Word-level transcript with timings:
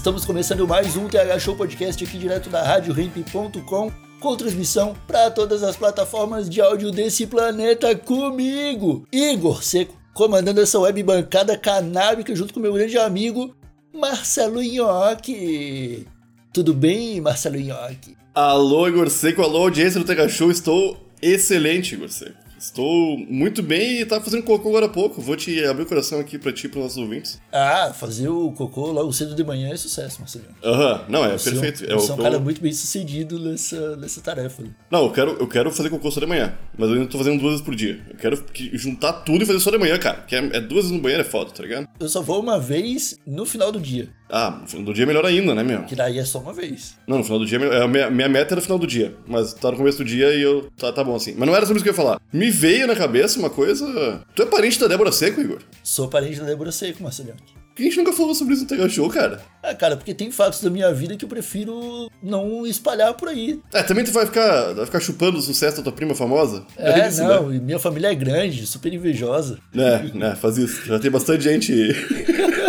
Estamos 0.00 0.24
começando 0.24 0.66
mais 0.66 0.96
um 0.96 1.06
TH 1.06 1.38
Show 1.38 1.54
Podcast 1.54 2.02
aqui 2.02 2.16
direto 2.16 2.48
da 2.48 2.62
RadioRamp.com 2.62 3.92
com 4.18 4.34
transmissão 4.34 4.96
para 5.06 5.30
todas 5.30 5.62
as 5.62 5.76
plataformas 5.76 6.48
de 6.48 6.58
áudio 6.58 6.90
desse 6.90 7.26
planeta 7.26 7.94
comigo, 7.94 9.06
Igor 9.12 9.62
Seco, 9.62 9.94
comandando 10.14 10.62
essa 10.62 10.80
web 10.80 11.02
bancada 11.02 11.54
canábica 11.54 12.34
junto 12.34 12.54
com 12.54 12.60
meu 12.60 12.72
grande 12.72 12.96
amigo 12.96 13.54
Marcelo 13.92 14.62
Nhoque. 14.62 16.06
Tudo 16.50 16.72
bem, 16.72 17.20
Marcelo 17.20 17.60
Nhoque? 17.60 18.16
Alô, 18.34 18.88
Igor 18.88 19.10
Seco, 19.10 19.42
alô, 19.42 19.64
audiência 19.64 20.00
do 20.00 20.06
TH 20.06 20.30
Show, 20.30 20.50
estou 20.50 20.96
excelente, 21.20 21.94
Igor 21.94 22.08
Seco. 22.08 22.49
Estou 22.60 23.16
muito 23.16 23.62
bem 23.62 24.00
e 24.00 24.04
tá 24.04 24.20
fazendo 24.20 24.42
cocô 24.42 24.68
agora 24.68 24.84
há 24.84 24.88
pouco. 24.90 25.18
Vou 25.22 25.34
te 25.34 25.64
abrir 25.64 25.84
o 25.84 25.86
coração 25.86 26.20
aqui 26.20 26.38
pra 26.38 26.52
ti 26.52 26.66
e 26.66 26.68
pros 26.68 26.82
nossos 26.82 26.98
ouvintes. 26.98 27.40
Ah, 27.50 27.90
fazer 27.98 28.28
o 28.28 28.52
cocô 28.52 28.92
logo 28.92 29.10
cedo 29.14 29.34
de 29.34 29.42
manhã 29.42 29.70
é 29.72 29.76
sucesso, 29.78 30.20
Marcelo. 30.20 30.44
Aham, 30.62 31.06
não, 31.08 31.24
é 31.24 31.38
Você 31.38 31.52
perfeito. 31.52 31.84
É, 31.90 31.94
Você 31.94 32.10
é 32.10 32.14
um 32.14 32.18
eu- 32.18 32.22
cara 32.22 32.38
muito 32.38 32.60
bem 32.60 32.70
sucedido 32.72 33.38
nessa, 33.38 33.96
nessa 33.96 34.20
tarefa. 34.20 34.62
Não, 34.90 35.04
eu 35.06 35.10
quero, 35.12 35.30
eu 35.40 35.48
quero 35.48 35.70
fazer 35.72 35.88
cocô 35.88 36.10
só 36.10 36.20
de 36.20 36.26
manhã, 36.26 36.54
mas 36.76 36.90
eu 36.90 36.96
ainda 36.96 37.06
tô 37.08 37.16
fazendo 37.16 37.40
duas 37.40 37.52
vezes 37.52 37.64
por 37.64 37.74
dia. 37.74 37.98
Eu 38.10 38.16
quero 38.16 38.42
que- 38.44 38.76
juntar 38.76 39.12
tudo 39.14 39.42
e 39.42 39.46
fazer 39.46 39.60
só 39.60 39.70
de 39.70 39.78
manhã, 39.78 39.98
cara. 39.98 40.20
Que 40.28 40.36
é, 40.36 40.38
é 40.56 40.60
duas 40.60 40.84
vezes 40.84 40.90
no 40.90 41.00
banheiro 41.00 41.22
é 41.22 41.26
foda, 41.26 41.50
tá 41.52 41.62
ligado? 41.62 41.88
Eu 41.98 42.08
só 42.10 42.20
vou 42.20 42.40
uma 42.40 42.58
vez 42.58 43.16
no 43.26 43.46
final 43.46 43.72
do 43.72 43.80
dia, 43.80 44.10
Ah, 44.30 44.58
no 44.60 44.66
final 44.66 44.84
do 44.86 44.94
dia 44.94 45.04
é 45.04 45.06
melhor 45.06 45.24
ainda, 45.26 45.54
né, 45.54 45.62
meu? 45.62 45.82
que 45.84 45.94
daí 45.96 46.18
é 46.18 46.24
só 46.24 46.38
uma 46.38 46.52
vez. 46.52 46.94
Não, 47.06 47.18
no 47.18 47.24
final 47.24 47.38
do 47.38 47.46
dia, 47.46 47.56
é 47.56 47.60
melhor- 47.60 47.82
a 47.82 47.88
minha, 47.88 48.10
minha 48.10 48.28
meta 48.28 48.54
era 48.54 48.56
no 48.56 48.62
final 48.62 48.78
do 48.78 48.86
dia, 48.86 49.14
mas 49.26 49.52
tá 49.54 49.70
no 49.70 49.76
começo 49.76 49.98
do 49.98 50.04
dia 50.04 50.32
e 50.34 50.40
eu. 50.42 50.68
Tá, 50.78 50.92
tá 50.92 51.02
bom 51.02 51.14
assim. 51.16 51.34
Mas 51.36 51.48
não 51.48 51.54
era 51.56 51.66
sobre 51.66 51.78
isso 51.78 51.84
que 51.84 51.90
eu 51.90 51.92
ia 51.92 51.96
falar. 51.96 52.20
Me 52.32 52.50
veio 52.50 52.86
na 52.86 52.94
cabeça 52.94 53.38
uma 53.38 53.50
coisa. 53.50 54.22
Tu 54.34 54.42
é 54.42 54.46
parente 54.46 54.78
da 54.78 54.86
Débora 54.86 55.10
Seco, 55.12 55.40
Igor? 55.40 55.58
Sou 55.82 56.08
parente 56.08 56.38
da 56.38 56.46
Débora 56.46 56.70
Seco, 56.72 57.02
Marcelo. 57.02 57.30
Por 57.70 57.76
que 57.76 57.82
a 57.82 57.84
gente 57.86 57.98
nunca 57.98 58.12
falou 58.12 58.34
sobre 58.34 58.54
isso 58.54 58.64
no 58.64 58.68
TH 58.68 58.88
Show, 58.88 59.08
cara? 59.08 59.40
Ah, 59.62 59.74
cara, 59.74 59.96
porque 59.96 60.12
tem 60.12 60.30
fatos 60.30 60.60
da 60.60 60.68
minha 60.68 60.92
vida 60.92 61.16
que 61.16 61.24
eu 61.24 61.28
prefiro 61.28 62.10
não 62.22 62.66
espalhar 62.66 63.14
por 63.14 63.28
aí. 63.28 63.60
É, 63.72 63.82
também 63.82 64.04
tu 64.04 64.10
vai 64.10 64.26
ficar, 64.26 64.74
vai 64.74 64.84
ficar 64.86 65.00
chupando 65.00 65.38
o 65.38 65.40
sucesso 65.40 65.76
da 65.78 65.84
tua 65.84 65.92
prima 65.92 66.14
famosa? 66.14 66.66
É, 66.76 67.08
isso, 67.08 67.22
não, 67.22 67.48
Né? 67.48 67.60
minha 67.62 67.78
família 67.78 68.08
é 68.08 68.14
grande, 68.14 68.66
super 68.66 68.92
invejosa. 68.92 69.58
É, 69.74 70.02
né, 70.14 70.34
faz 70.34 70.58
isso. 70.58 70.84
Já 70.84 70.98
tem 70.98 71.10
bastante 71.10 71.44
gente 71.44 71.72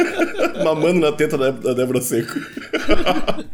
mamando 0.76 1.00
na 1.00 1.12
teta 1.12 1.38
da, 1.38 1.74
Débora 1.74 2.02
Seco. 2.02 2.34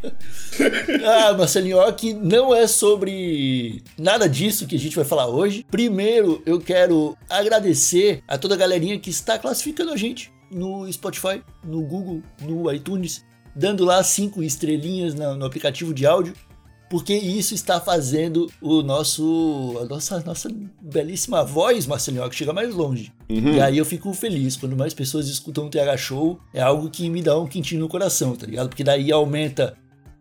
Ah, 1.05 1.33
Marcelinho, 1.33 1.77
que 1.93 2.13
não 2.13 2.53
é 2.53 2.65
sobre 2.65 3.83
nada 3.97 4.27
disso 4.27 4.65
que 4.65 4.75
a 4.75 4.79
gente 4.79 4.95
vai 4.95 5.05
falar 5.05 5.27
hoje. 5.27 5.63
Primeiro, 5.69 6.41
eu 6.45 6.59
quero 6.59 7.15
agradecer 7.29 8.23
a 8.27 8.37
toda 8.37 8.55
a 8.55 8.57
galerinha 8.57 8.99
que 8.99 9.09
está 9.11 9.37
classificando 9.37 9.91
a 9.91 9.97
gente 9.97 10.31
no 10.51 10.91
Spotify, 10.91 11.43
no 11.63 11.83
Google, 11.83 12.23
no 12.41 12.71
iTunes, 12.71 13.23
dando 13.55 13.85
lá 13.85 14.03
cinco 14.03 14.41
estrelinhas 14.43 15.13
no 15.13 15.45
aplicativo 15.45 15.93
de 15.93 16.05
áudio. 16.05 16.33
Porque 16.89 17.13
isso 17.13 17.53
está 17.53 17.81
fazendo 17.81 18.49
o 18.61 18.81
nosso, 18.81 19.77
a 19.81 19.85
nossa, 19.85 20.19
nossa 20.21 20.49
belíssima 20.81 21.43
voz, 21.43 21.85
Marcelinho, 21.85 22.29
que 22.29 22.35
chega 22.35 22.53
mais 22.53 22.73
longe. 22.73 23.13
E 23.55 23.59
aí 23.59 23.77
eu 23.77 23.85
fico 23.85 24.13
feliz. 24.13 24.55
Quando 24.55 24.77
mais 24.77 24.93
pessoas 24.93 25.27
escutam 25.27 25.65
o 25.65 25.69
TH 25.69 25.97
Show, 25.97 26.39
é 26.53 26.61
algo 26.61 26.89
que 26.89 27.09
me 27.09 27.21
dá 27.21 27.37
um 27.37 27.45
quentinho 27.45 27.81
no 27.81 27.89
coração, 27.89 28.35
tá 28.35 28.45
ligado? 28.45 28.69
Porque 28.69 28.85
daí 28.85 29.11
aumenta 29.11 29.77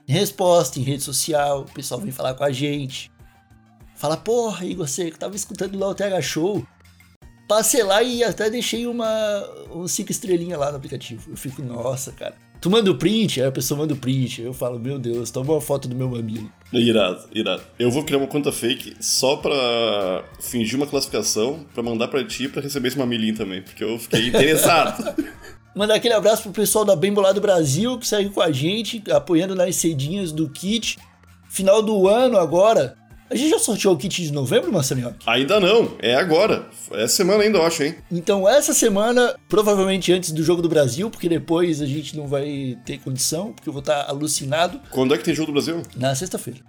resposta 0.08 0.80
em 0.80 0.82
rede 0.82 1.02
social, 1.02 1.60
o 1.60 1.72
pessoal 1.72 2.00
vem 2.00 2.10
falar 2.10 2.34
com 2.34 2.42
a 2.42 2.50
gente. 2.50 3.12
Fala, 3.94 4.16
porra, 4.16 4.66
Igor 4.66 4.88
Seco, 4.88 5.18
tava 5.18 5.36
escutando 5.36 5.78
lá 5.78 5.88
o 5.88 5.94
TH 5.94 6.20
Show. 6.20 6.66
Passei 7.48 7.84
lá 7.84 8.02
e 8.02 8.24
até 8.24 8.50
deixei 8.50 8.88
uma 8.88 9.06
um 9.72 9.86
cinco 9.86 10.10
estrelinha 10.10 10.58
lá 10.58 10.70
no 10.72 10.78
aplicativo. 10.78 11.30
Eu 11.30 11.36
fico, 11.36 11.62
nossa, 11.62 12.10
cara. 12.10 12.34
Tu 12.60 12.70
manda 12.70 12.90
o 12.90 12.96
print, 12.96 13.40
aí 13.40 13.46
a 13.46 13.52
pessoa 13.52 13.78
manda 13.78 13.94
o 13.94 13.96
print. 13.96 14.42
Eu 14.42 14.52
falo, 14.52 14.78
meu 14.78 14.98
Deus, 14.98 15.30
toma 15.30 15.52
uma 15.52 15.60
foto 15.60 15.86
do 15.86 15.94
meu 15.94 16.08
mamilo. 16.08 16.50
Irado, 16.72 17.28
irado. 17.34 17.62
Eu 17.78 17.90
vou 17.90 18.04
criar 18.04 18.18
uma 18.18 18.26
conta 18.26 18.50
fake 18.50 18.96
só 19.00 19.36
pra 19.36 20.24
fingir 20.40 20.76
uma 20.76 20.86
classificação, 20.86 21.64
pra 21.74 21.82
mandar 21.82 22.08
pra 22.08 22.24
ti 22.24 22.48
pra 22.48 22.62
receber 22.62 22.88
esse 22.88 22.98
mamilinho 22.98 23.36
também, 23.36 23.62
porque 23.62 23.84
eu 23.84 23.98
fiquei 23.98 24.28
interessado. 24.28 25.14
Mandar 25.76 25.96
aquele 25.96 26.14
abraço 26.14 26.44
pro 26.44 26.52
pessoal 26.52 26.86
da 26.86 26.96
Bem 26.96 27.12
Bolado 27.12 27.38
Brasil 27.38 27.98
que 27.98 28.08
segue 28.08 28.30
com 28.30 28.40
a 28.40 28.50
gente, 28.50 29.02
apoiando 29.10 29.54
nas 29.54 29.76
cedinhas 29.76 30.32
do 30.32 30.48
kit. 30.48 30.96
Final 31.50 31.82
do 31.82 32.08
ano 32.08 32.38
agora. 32.38 32.96
A 33.28 33.34
gente 33.34 33.50
já 33.50 33.58
sorteou 33.58 33.94
o 33.94 33.96
kit 33.98 34.22
de 34.22 34.32
novembro, 34.32 34.72
Marcelinho? 34.72 35.14
ainda 35.26 35.58
não, 35.58 35.96
é 35.98 36.14
agora. 36.14 36.66
É 36.92 37.08
semana 37.08 37.42
ainda, 37.42 37.58
eu 37.58 37.66
acho, 37.66 37.82
hein? 37.82 37.94
Então, 38.10 38.48
essa 38.48 38.72
semana, 38.72 39.34
provavelmente 39.48 40.12
antes 40.12 40.30
do 40.30 40.42
Jogo 40.42 40.62
do 40.62 40.68
Brasil, 40.68 41.10
porque 41.10 41.28
depois 41.28 41.82
a 41.82 41.86
gente 41.86 42.16
não 42.16 42.28
vai 42.28 42.78
ter 42.84 42.98
condição, 42.98 43.52
porque 43.52 43.68
eu 43.68 43.72
vou 43.72 43.80
estar 43.80 44.04
alucinado, 44.08 44.80
Quando 44.90 45.12
é 45.14 45.18
que 45.18 45.24
tem 45.24 45.34
jogo 45.34 45.48
do 45.48 45.54
Brasil? 45.54 45.82
na 45.96 46.14
sexta-feira. 46.14 46.60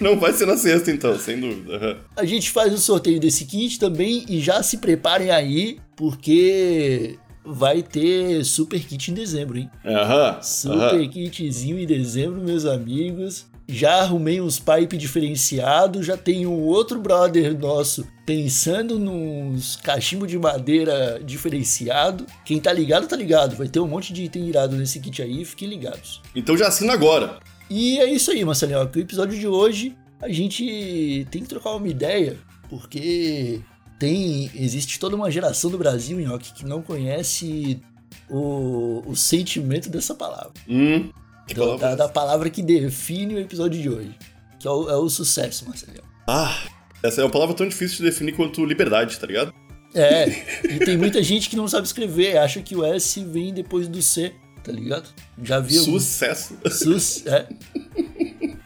não 0.00 0.18
vai 0.18 0.32
ser 0.32 0.46
na 0.46 0.56
sexta, 0.56 0.90
então, 0.90 1.18
sem 1.18 1.38
dúvida. 1.38 1.98
A 2.16 2.24
gente 2.24 2.50
faz 2.50 2.72
o 2.72 2.78
sorteio 2.78 3.20
desse 3.20 3.44
kit 3.44 3.78
também 3.78 4.24
e 4.28 4.40
já 4.40 4.62
se 4.62 4.78
preparem 4.78 5.30
aí, 5.30 5.78
porque 5.96 7.18
vai 7.44 7.82
ter 7.82 8.44
super 8.44 8.80
kit 8.80 9.10
em 9.10 9.14
dezembro, 9.14 9.58
hein? 9.58 9.70
Aham. 9.84 10.42
Super 10.42 10.94
aham. 10.94 11.08
kitzinho 11.08 11.78
em 11.78 11.86
dezembro, 11.86 12.40
meus 12.40 12.64
amigos. 12.64 13.46
Já 13.72 14.02
arrumei 14.02 14.38
uns 14.38 14.58
pipe 14.58 14.98
diferenciados, 14.98 16.04
já 16.04 16.14
tem 16.14 16.46
um 16.46 16.60
outro 16.60 17.00
brother 17.00 17.58
nosso 17.58 18.06
pensando 18.26 18.98
nos 18.98 19.76
cachimbo 19.76 20.26
de 20.26 20.38
madeira 20.38 21.18
diferenciado. 21.24 22.26
Quem 22.44 22.60
tá 22.60 22.70
ligado, 22.70 23.08
tá 23.08 23.16
ligado. 23.16 23.56
Vai 23.56 23.68
ter 23.68 23.80
um 23.80 23.88
monte 23.88 24.12
de 24.12 24.24
item 24.24 24.46
irado 24.46 24.76
nesse 24.76 25.00
kit 25.00 25.22
aí, 25.22 25.42
fiquem 25.46 25.70
ligados. 25.70 26.20
Então 26.36 26.54
já 26.54 26.68
assina 26.68 26.92
agora. 26.92 27.38
E 27.70 27.98
é 27.98 28.04
isso 28.12 28.30
aí, 28.30 28.44
Marcelinho. 28.44 28.78
O 28.94 28.98
episódio 28.98 29.38
de 29.38 29.48
hoje 29.48 29.96
a 30.20 30.28
gente 30.28 31.26
tem 31.30 31.40
que 31.42 31.48
trocar 31.48 31.74
uma 31.74 31.88
ideia, 31.88 32.36
porque 32.68 33.62
tem 33.98 34.50
existe 34.54 34.98
toda 34.98 35.16
uma 35.16 35.30
geração 35.30 35.70
do 35.70 35.78
Brasil, 35.78 36.20
Nhoque, 36.20 36.52
que 36.52 36.66
não 36.66 36.82
conhece 36.82 37.80
o, 38.28 39.02
o 39.06 39.16
sentimento 39.16 39.88
dessa 39.88 40.14
palavra. 40.14 40.52
Hum. 40.68 41.10
Da, 41.54 41.64
palavra 41.66 41.96
da, 41.96 42.08
palavra 42.08 42.50
que 42.50 42.62
define 42.62 43.34
o 43.34 43.38
episódio 43.38 43.80
de 43.80 43.88
hoje. 43.88 44.14
Que 44.58 44.66
é 44.66 44.70
o, 44.70 44.88
é 44.90 44.96
o 44.96 45.08
sucesso, 45.08 45.66
Marcelinho. 45.66 46.02
Ah, 46.26 46.56
essa 47.02 47.20
é 47.20 47.24
uma 47.24 47.30
palavra 47.30 47.54
tão 47.54 47.68
difícil 47.68 47.98
de 47.98 48.04
definir 48.04 48.32
quanto 48.36 48.64
liberdade, 48.64 49.18
tá 49.18 49.26
ligado? 49.26 49.52
É, 49.94 50.28
e 50.70 50.78
tem 50.78 50.96
muita 50.96 51.22
gente 51.22 51.50
que 51.50 51.56
não 51.56 51.66
sabe 51.68 51.86
escrever, 51.86 52.38
acha 52.38 52.62
que 52.62 52.74
o 52.76 52.84
S 52.84 53.22
vem 53.24 53.52
depois 53.52 53.88
do 53.88 54.00
C, 54.00 54.32
tá 54.62 54.70
ligado? 54.72 55.08
Já 55.42 55.58
viu? 55.60 55.82
Sucesso. 55.82 56.56
Sus, 56.70 57.26
é. 57.26 57.46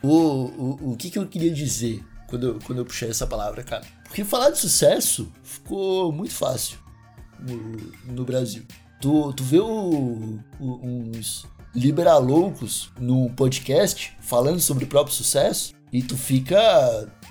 O, 0.03 0.09
o, 0.09 0.93
o 0.93 0.97
que, 0.97 1.11
que 1.11 1.19
eu 1.19 1.27
queria 1.27 1.51
dizer 1.51 2.05
quando 2.29 2.47
eu, 2.47 2.59
quando 2.65 2.79
eu 2.81 2.85
puxei 2.85 3.09
essa 3.09 3.27
palavra, 3.27 3.63
cara? 3.63 3.85
Porque 4.05 4.23
falar 4.25 4.51
de 4.51 4.59
sucesso 4.59 5.33
ficou 5.43 6.13
muito 6.13 6.33
fácil 6.35 6.79
no, 7.41 8.13
no 8.15 8.25
Brasil. 8.25 8.63
Tu, 9.01 9.33
tu 9.33 9.43
vê 9.43 9.59
o- 9.59 10.39
o- 10.61 10.81
uns 10.87 11.45
liberaloucos 11.77 12.91
num 12.99 13.29
podcast 13.29 14.13
falando 14.21 14.61
sobre 14.61 14.85
o 14.85 14.87
próprio 14.89 15.15
sucesso 15.15 15.75
e 15.93 16.03
tu 16.03 16.17
fica 16.17 16.59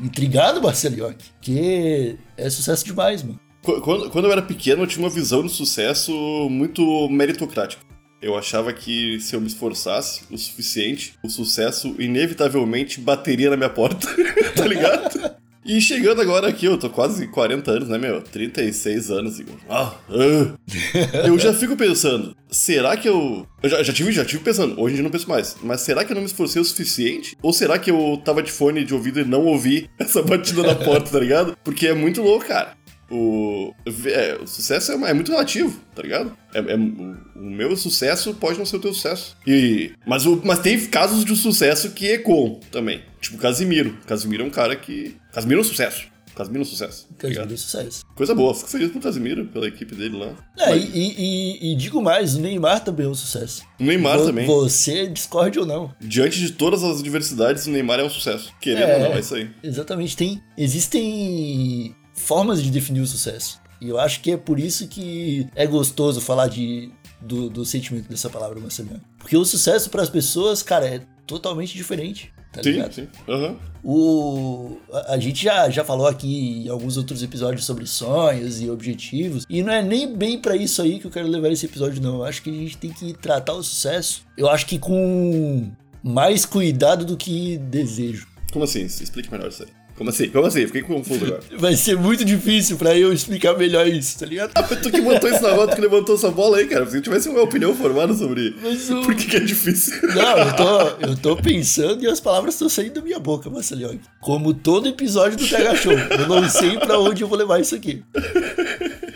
intrigado, 0.02 0.62
Marcelinho, 0.62 1.14
que 1.42 2.18
é 2.38 2.50
sucesso 2.50 2.86
demais, 2.86 3.22
mano. 3.24 3.40
Qu- 3.64 3.82
Quando, 3.82 4.10
quando 4.10 4.26
eu 4.26 4.32
era 4.32 4.42
pequeno, 4.42 4.84
eu 4.84 4.88
tinha 4.88 5.04
uma 5.04 5.10
visão 5.10 5.44
de 5.44 5.52
sucesso 5.52 6.12
muito 6.50 7.10
meritocrática. 7.10 7.84
Eu 8.22 8.38
achava 8.38 8.72
que 8.74 9.20
se 9.20 9.36
eu 9.36 9.42
me 9.42 9.48
esforçasse 9.48 10.22
o 10.32 10.38
suficiente, 10.38 11.14
o 11.24 11.30
sucesso 11.30 11.96
inevitavelmente 12.00 13.00
bateria 13.02 13.50
na 13.50 13.58
minha 13.58 13.70
porta, 13.70 14.08
tá 14.56 14.66
ligado? 14.66 15.36
E 15.66 15.82
chegando 15.82 16.22
agora 16.22 16.48
aqui, 16.48 16.68
eu 16.68 16.78
tô 16.78 16.92
quase 16.92 17.26
40 17.26 17.72
anos, 17.72 17.90
né, 17.90 17.98
meu? 17.98 18.22
36 18.22 19.10
anos, 19.10 19.40
Igor. 19.40 19.56
Ah, 19.68 19.96
ah. 20.12 20.54
eu 21.26 21.40
já 21.40 21.52
fico 21.56 21.76
pensando, 21.76 22.38
será 22.52 22.96
que 22.96 23.10
eu. 23.10 23.48
Eu 23.64 23.70
já, 23.70 23.82
já, 23.82 23.92
tive, 23.92 24.12
já 24.12 24.24
tive 24.24 24.44
pensando, 24.44 24.80
hoje 24.80 24.94
em 24.94 24.98
dia 24.98 25.04
não 25.04 25.10
penso 25.10 25.28
mais, 25.28 25.58
mas 25.64 25.82
será 25.82 26.06
que 26.06 26.12
eu 26.12 26.16
não 26.16 26.22
me 26.22 26.28
esforcei 26.28 26.62
o 26.62 26.66
suficiente? 26.66 27.36
Ou 27.42 27.52
será 27.52 27.80
que 27.80 27.90
eu 27.90 28.22
tava 28.24 28.44
de 28.44 28.52
fone 28.52 28.84
de 28.84 28.94
ouvido 28.94 29.20
e 29.20 29.26
não 29.26 29.44
ouvi 29.44 29.90
essa 29.98 30.22
batida 30.22 30.62
na 30.62 30.76
porta, 30.76 31.10
tá 31.10 31.20
ligado? 31.20 31.58
Porque 31.64 31.88
é 31.88 31.96
muito 31.96 32.22
louco, 32.22 32.46
cara. 32.46 32.78
O, 33.10 33.74
é, 34.06 34.38
o 34.42 34.48
sucesso 34.48 34.92
é, 34.92 35.10
é, 35.10 35.14
muito 35.14 35.32
relativo, 35.32 35.80
tá 35.94 36.02
ligado? 36.02 36.36
É, 36.54 36.60
é, 36.60 36.76
o, 36.76 37.50
meu 37.50 37.76
sucesso 37.78 38.34
pode 38.34 38.58
não 38.58 38.66
ser 38.66 38.78
o 38.78 38.80
teu 38.80 38.94
sucesso. 38.94 39.38
E, 39.46 39.92
mas, 40.06 40.26
o, 40.26 40.42
mas 40.44 40.60
tem 40.60 40.80
casos 40.88 41.24
de 41.24 41.36
sucesso 41.36 41.92
que 41.92 42.08
é 42.08 42.18
com 42.18 42.60
também. 42.72 43.02
Tipo 43.22 43.38
Casimiro. 43.38 43.98
Casimiro 44.08 44.44
é 44.44 44.48
um 44.48 44.52
cara 44.52 44.76
que. 44.76 45.16
Casimiro 45.32 45.60
é 45.60 45.62
um 45.62 45.68
sucesso. 45.68 46.16
Casimiro 46.36 46.64
é 46.64 46.66
um 46.66 46.70
sucesso. 46.70 47.08
Tá 47.08 47.14
Casimiro 47.20 47.52
é 47.52 47.54
um 47.54 47.58
sucesso. 47.58 48.06
Coisa 48.14 48.36
boa, 48.36 48.54
fico 48.54 48.70
feliz 48.70 48.92
com 48.92 49.00
o 49.00 49.02
Casimiro, 49.02 49.46
pela 49.46 49.68
equipe 49.68 49.96
dele 49.96 50.18
lá. 50.18 50.36
É, 50.58 50.72
mas... 50.72 50.84
e, 50.94 51.16
e, 51.18 51.72
e, 51.72 51.76
digo 51.76 52.02
mais, 52.02 52.36
o 52.36 52.42
Neymar 52.42 52.84
também 52.84 53.06
é 53.06 53.10
um 53.10 53.16
sucesso. 53.16 53.64
O 53.80 53.84
Neymar 53.84 54.18
Vo 54.18 54.26
também. 54.26 54.46
Você 54.46 55.08
discorde 55.08 55.60
ou 55.60 55.66
não. 55.66 55.94
Diante 56.02 56.40
de 56.40 56.52
todas 56.52 56.84
as 56.84 57.02
diversidades, 57.02 57.68
o 57.68 57.72
Neymar 57.72 58.00
é 58.00 58.04
um 58.04 58.10
sucesso. 58.10 58.54
Querendo 58.60 58.90
é, 58.90 58.96
ou 58.96 59.00
não, 59.02 59.14
é 59.14 59.20
isso 59.20 59.36
aí. 59.36 59.50
Exatamente. 59.64 60.18
Tem, 60.18 60.42
existem 60.58 61.96
formas 62.16 62.64
de 62.64 62.72
definir 62.72 63.02
o 63.02 63.08
sucesso. 63.08 63.62
E 63.80 63.90
eu 63.90 64.00
acho 64.00 64.22
que 64.22 64.32
é 64.32 64.38
por 64.38 64.60
isso 64.60 64.88
que 64.88 65.48
é 65.54 65.68
gostoso 65.68 66.22
falar 66.22 66.48
de, 66.48 66.90
do, 67.22 67.50
do 67.50 67.66
sentimento 67.66 68.10
dessa 68.10 68.30
palavra, 68.30 68.60
Marcelo. 68.60 69.02
Porque 69.20 69.38
o 69.38 69.46
sucesso 69.46 69.90
para 69.90 70.02
as 70.02 70.10
pessoas, 70.10 70.64
cara, 70.64 70.88
é 70.88 71.02
totalmente 71.28 71.76
diferente. 71.76 72.34
Tá 72.52 72.64
sim, 72.64 72.72
ligado? 72.72 72.94
sim. 72.94 73.08
Uhum. 73.28 73.58
O, 73.84 74.78
a, 74.92 75.16
a, 75.16 75.20
gente 75.20 75.44
já, 75.44 75.70
já 75.70 75.84
falou 75.84 76.08
aqui 76.08 76.64
em 76.66 76.70
alguns 76.70 76.96
outros 76.96 77.22
episódios 77.22 77.66
sobre 77.66 77.86
sonhos 77.86 78.62
e 78.62 78.70
objetivos. 78.70 79.46
E 79.50 79.62
não 79.62 79.74
é 79.74 79.84
nem 79.84 80.16
bem 80.16 80.40
para 80.40 80.56
isso 80.56 80.82
aí 80.82 80.98
que 80.98 81.06
eu 81.06 81.12
quero 81.12 81.28
levar 81.28 81.52
esse 81.52 81.66
episódio, 81.66 82.02
não. 82.02 82.16
Eu 82.16 82.24
acho 82.24 82.42
que 82.42 82.50
a 82.50 82.54
gente 82.54 82.78
tem 82.78 82.92
que 82.92 83.14
tratar 83.14 83.54
o 83.54 83.62
sucesso, 83.62 84.24
eu 84.38 84.50
acho 84.50 84.66
que 84.66 84.80
com 84.80 85.70
mais 86.02 86.46
cuidado 86.46 87.04
do 87.04 87.18
que 87.18 87.58
desejo. 87.58 88.28
Como 88.54 88.64
assim? 88.64 88.84
Explique 88.86 89.30
melhor 89.30 89.50
isso 89.50 89.64
aí. 89.64 89.85
Como 89.96 90.10
assim? 90.10 90.30
Como 90.30 90.46
assim? 90.46 90.66
Fiquei 90.68 90.82
confuso 90.82 91.26
agora. 91.26 91.42
Vai 91.58 91.76
ser 91.76 91.98
muito 91.98 92.26
difícil 92.26 92.76
pra 92.76 92.98
eu 92.98 93.14
explicar 93.14 93.58
melhor 93.58 93.88
isso, 93.88 94.20
tá 94.20 94.26
ligado? 94.26 94.52
Ah, 94.56 94.64
tu 94.64 94.92
que 94.92 95.00
montou 95.00 95.30
isso 95.30 95.42
na 95.42 95.54
roda, 95.54 95.74
que 95.74 95.82
levantou 95.82 96.16
essa 96.16 96.30
bola 96.30 96.58
aí, 96.58 96.68
cara. 96.68 96.86
Se 96.86 97.00
tivesse 97.02 97.30
uma 97.30 97.42
opinião 97.42 97.74
formada 97.74 98.14
sobre 98.14 98.50
o... 98.50 99.02
por 99.06 99.16
que, 99.16 99.26
que, 99.26 99.38
é 99.38 99.40
difícil. 99.40 99.96
Não, 100.14 100.38
eu 100.38 100.56
tô, 100.56 100.80
eu 101.08 101.16
tô 101.18 101.38
pensando 101.38 102.04
e 102.04 102.08
as 102.08 102.20
palavras 102.20 102.56
estão 102.56 102.68
saindo 102.68 102.96
da 102.96 103.02
minha 103.02 103.20
boca, 103.20 103.50
Marcelinho. 103.50 104.00
Como 104.20 104.54
todo 104.54 104.90
episódio 104.90 105.38
do 105.38 105.48
Pega 105.48 105.76
Show. 105.76 105.94
Eu 105.94 106.28
não 106.28 106.50
sei 106.50 106.78
pra 106.78 107.00
onde 107.00 107.24
eu 107.24 107.28
vou 107.28 107.38
levar 107.38 107.62
isso 107.62 107.74
aqui. 107.74 108.04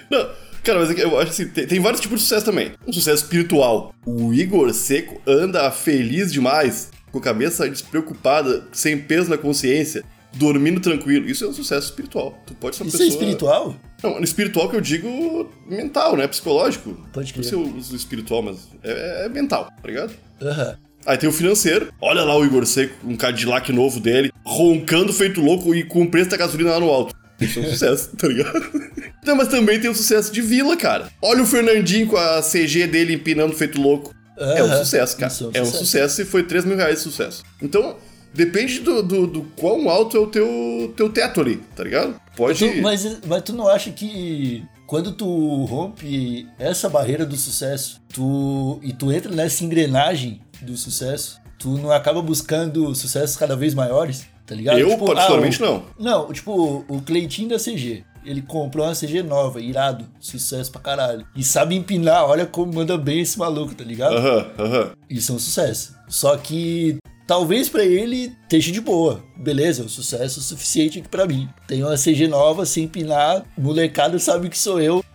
Não. 0.09 0.29
Cara, 0.63 0.79
mas 0.79 0.91
é 0.91 1.03
eu 1.03 1.17
acho 1.17 1.31
assim, 1.31 1.47
tem, 1.47 1.65
tem, 1.65 1.79
vários 1.79 2.01
tipos 2.01 2.19
de 2.19 2.23
sucesso 2.23 2.45
também. 2.45 2.73
Um 2.85 2.93
sucesso 2.93 3.23
espiritual. 3.23 3.93
O 4.05 4.33
Igor 4.33 4.73
Seco 4.73 5.21
anda 5.25 5.71
feliz 5.71 6.31
demais, 6.31 6.89
com 7.11 7.17
a 7.17 7.21
cabeça 7.21 7.69
despreocupada, 7.69 8.67
sem 8.71 8.97
peso 8.97 9.29
na 9.29 9.37
consciência, 9.37 10.03
dormindo 10.33 10.79
tranquilo. 10.79 11.27
Isso 11.29 11.45
é 11.45 11.47
um 11.47 11.53
sucesso 11.53 11.87
espiritual. 11.87 12.37
Tu 12.45 12.53
pode 12.55 12.75
ser 12.75 12.83
uma 12.83 12.89
Isso 12.89 12.97
pessoa... 12.97 13.07
é 13.07 13.13
espiritual? 13.13 13.75
Não, 14.03 14.19
espiritual 14.21 14.69
que 14.69 14.75
eu 14.75 14.81
digo 14.81 15.49
mental, 15.67 16.15
né? 16.15 16.27
Psicológico. 16.27 16.97
Pode 17.13 17.33
crer. 17.33 17.43
Não 17.43 17.49
sei 17.49 17.59
eu 17.59 17.77
uso 17.77 17.95
espiritual, 17.95 18.41
mas 18.41 18.67
é, 18.83 19.25
é 19.25 19.29
mental, 19.29 19.65
tá 19.65 19.87
ligado? 19.87 20.13
Aham. 20.41 20.69
Uhum. 20.69 20.89
Aí 21.05 21.17
tem 21.17 21.29
o 21.29 21.33
financeiro. 21.33 21.91
Olha 22.01 22.23
lá 22.23 22.37
o 22.37 22.45
Igor 22.45 22.65
Seco, 22.65 22.93
um 23.07 23.15
Cadillac 23.15 23.71
novo 23.71 23.99
dele, 23.99 24.31
roncando 24.43 25.13
feito 25.13 25.41
louco 25.41 25.73
e 25.73 25.83
com 25.83 26.03
o 26.03 26.11
preço 26.11 26.29
da 26.29 26.37
gasolina 26.37 26.71
lá 26.71 26.79
no 26.79 26.89
alto. 26.89 27.15
Isso 27.39 27.59
é 27.59 27.61
um 27.61 27.65
sucesso, 27.71 28.15
tá 28.17 28.27
ligado? 28.27 28.61
Não, 29.25 29.35
mas 29.35 29.47
também 29.47 29.79
tem 29.79 29.89
o 29.89 29.95
sucesso 29.95 30.31
de 30.31 30.41
vila, 30.41 30.75
cara. 30.75 31.09
Olha 31.21 31.41
o 31.41 31.45
Fernandinho 31.45 32.07
com 32.07 32.17
a 32.17 32.41
CG 32.41 32.87
dele 32.87 33.13
empinando 33.13 33.55
feito 33.55 33.81
louco. 33.81 34.13
Uhum. 34.37 34.51
É 34.51 34.63
um 34.63 34.77
sucesso, 34.77 35.17
cara. 35.17 35.31
É 35.31 35.43
um, 35.43 35.51
é 35.53 35.61
um 35.61 35.65
sucesso. 35.65 35.85
sucesso 35.85 36.21
e 36.21 36.25
foi 36.25 36.43
3 36.43 36.65
mil 36.65 36.77
reais 36.77 36.95
de 36.95 37.01
sucesso. 37.01 37.43
Então, 37.61 37.97
Depende 38.33 38.79
do, 38.79 39.01
do, 39.01 39.27
do, 39.27 39.41
quão 39.55 39.89
alto 39.89 40.15
é 40.15 40.19
o 40.19 40.27
teu, 40.27 40.93
teu 40.95 41.09
teto 41.09 41.41
ali, 41.41 41.57
tá 41.75 41.83
ligado? 41.83 42.19
Pode. 42.35 42.59
Tu, 42.59 42.81
mas, 42.81 43.19
mas 43.25 43.41
tu 43.41 43.53
não 43.53 43.67
acha 43.67 43.91
que 43.91 44.63
quando 44.85 45.11
tu 45.11 45.65
rompe 45.65 46.47
essa 46.57 46.89
barreira 46.89 47.25
do 47.25 47.35
sucesso, 47.35 48.01
tu 48.13 48.79
e 48.81 48.93
tu 48.93 49.11
entra 49.11 49.31
nessa 49.31 49.63
engrenagem 49.63 50.41
do 50.61 50.75
sucesso, 50.77 51.39
tu 51.59 51.77
não 51.77 51.91
acaba 51.91 52.21
buscando 52.21 52.93
sucessos 52.95 53.35
cada 53.35 53.55
vez 53.55 53.73
maiores, 53.73 54.25
tá 54.45 54.55
ligado? 54.55 54.79
Eu, 54.79 54.89
tipo, 54.89 55.05
particularmente, 55.05 55.63
ah, 55.63 55.65
o, 55.65 55.71
não. 55.71 55.83
Não, 55.99 56.33
tipo, 56.33 56.85
o 56.87 57.01
Cleitinho 57.01 57.49
da 57.49 57.57
CG. 57.57 58.03
Ele 58.25 58.41
comprou 58.41 58.85
uma 58.85 58.93
CG 58.95 59.23
nova, 59.23 59.61
irado, 59.61 60.05
sucesso 60.19 60.71
pra 60.71 60.81
caralho. 60.81 61.25
E 61.35 61.43
sabe 61.43 61.75
empinar, 61.75 62.25
olha 62.25 62.45
como 62.45 62.73
manda 62.73 62.97
bem 62.97 63.21
esse 63.21 63.39
maluco, 63.39 63.73
tá 63.73 63.83
ligado? 63.83 64.15
Aham, 64.17 64.37
uh 64.37 64.61
aham. 64.61 64.79
uh 64.79 64.85
-huh. 64.85 64.91
Isso 65.09 65.31
é 65.31 65.35
um 65.35 65.39
sucesso. 65.39 65.95
Só 66.07 66.35
que 66.35 66.97
Talvez 67.29 67.69
para 67.69 67.85
ele 67.85 68.35
esteja 68.41 68.71
de 68.71 68.81
boa. 68.81 69.23
Beleza, 69.37 69.83
é 69.83 69.85
um 69.85 69.87
sucesso 69.87 70.41
suficiente 70.41 70.97
aqui 70.97 71.07
para 71.07 71.27
mim. 71.27 71.47
Tenho 71.67 71.85
uma 71.85 71.95
CG 71.95 72.27
nova, 72.27 72.65
sem 72.65 72.85
empinar, 72.85 73.45
molecada 73.55 74.17
sabe 74.17 74.49
que 74.49 74.57
sou 74.57 74.81
eu 74.81 75.05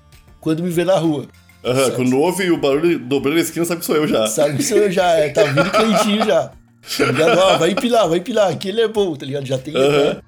quando 0.40 0.62
me 0.62 0.70
vê 0.70 0.84
na 0.84 0.96
rua. 0.96 1.26
Aham, 1.64 1.86
uhum, 1.86 1.90
quando 1.96 2.20
ouve 2.20 2.48
o 2.52 2.56
barulho 2.56 3.00
dobrando 3.00 3.38
a 3.38 3.40
esquina, 3.40 3.64
sabe 3.64 3.80
que 3.80 3.86
sou 3.86 3.96
eu 3.96 4.06
já. 4.06 4.28
Sabe 4.28 4.58
que 4.58 4.62
sou 4.62 4.78
eu 4.78 4.92
já, 4.92 5.08
é, 5.08 5.30
tá 5.30 5.42
vindo 5.42 5.68
quentinho 5.72 6.24
já. 6.24 6.52
Tá 6.96 7.04
ligado? 7.06 7.36
Ó, 7.36 7.58
vai 7.58 7.70
empinar, 7.72 8.08
vai 8.08 8.18
empinar, 8.18 8.48
aquele 8.48 8.82
é 8.82 8.86
bom, 8.86 9.16
tá 9.16 9.26
ligado? 9.26 9.44
Já 9.44 9.58
tem 9.58 9.74
uhum. 9.74 9.90
né, 9.90 10.20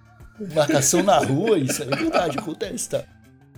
marcação 0.57 1.05
na 1.05 1.19
rua, 1.19 1.57
isso 1.57 1.85
é 1.85 1.87
verdade, 1.87 2.37
acontece, 2.37 2.89
tá? 2.89 3.05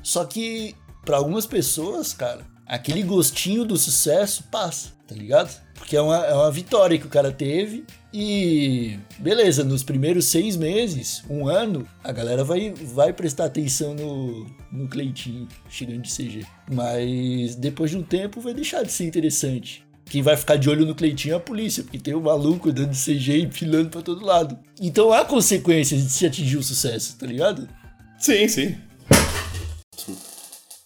Só 0.02 0.22
que, 0.26 0.74
para 1.02 1.16
algumas 1.16 1.46
pessoas, 1.46 2.12
cara, 2.12 2.40
aquele 2.68 3.02
gostinho 3.02 3.64
do 3.64 3.78
sucesso 3.78 4.44
passa, 4.50 4.90
tá 5.06 5.14
ligado? 5.14 5.58
Porque 5.74 5.96
é 5.96 6.02
uma, 6.02 6.26
é 6.26 6.34
uma 6.34 6.52
vitória 6.52 6.98
que 6.98 7.06
o 7.06 7.10
cara 7.10 7.32
teve 7.32 7.84
e 8.12 8.98
beleza, 9.18 9.64
nos 9.64 9.82
primeiros 9.82 10.26
seis 10.26 10.56
meses, 10.56 11.22
um 11.30 11.48
ano, 11.48 11.88
a 12.04 12.12
galera 12.12 12.44
vai, 12.44 12.72
vai 12.72 13.12
prestar 13.12 13.46
atenção 13.46 13.94
no, 13.94 14.46
no 14.70 14.88
Cleitinho 14.88 15.48
chegando 15.70 16.02
de 16.02 16.14
CG. 16.14 16.44
Mas 16.70 17.54
depois 17.54 17.90
de 17.90 17.96
um 17.96 18.02
tempo 18.02 18.40
vai 18.40 18.52
deixar 18.52 18.82
de 18.82 18.92
ser 18.92 19.06
interessante. 19.06 19.86
Quem 20.04 20.22
vai 20.22 20.36
ficar 20.36 20.56
de 20.56 20.68
olho 20.70 20.86
no 20.86 20.94
Cleitinho 20.94 21.34
é 21.34 21.36
a 21.36 21.40
polícia, 21.40 21.82
porque 21.82 21.98
tem 21.98 22.14
um 22.14 22.20
maluco 22.20 22.72
dando 22.72 22.92
CG 22.92 23.38
e 23.38 23.46
pilando 23.46 23.90
pra 23.90 24.02
todo 24.02 24.24
lado. 24.24 24.58
Então 24.80 25.12
há 25.12 25.24
consequências 25.24 26.02
de 26.02 26.10
se 26.10 26.26
atingir 26.26 26.56
o 26.56 26.62
sucesso, 26.62 27.16
tá 27.18 27.26
ligado? 27.26 27.68
Sim, 28.18 28.48
sim. 28.48 28.76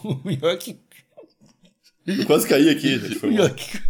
O 0.04 0.56
que 0.58 0.80
eu 2.06 2.26
quase 2.26 2.48
caí 2.48 2.68
aqui, 2.68 2.98
gente. 2.98 3.14
Foi 3.14 3.30
mal. 3.30 3.48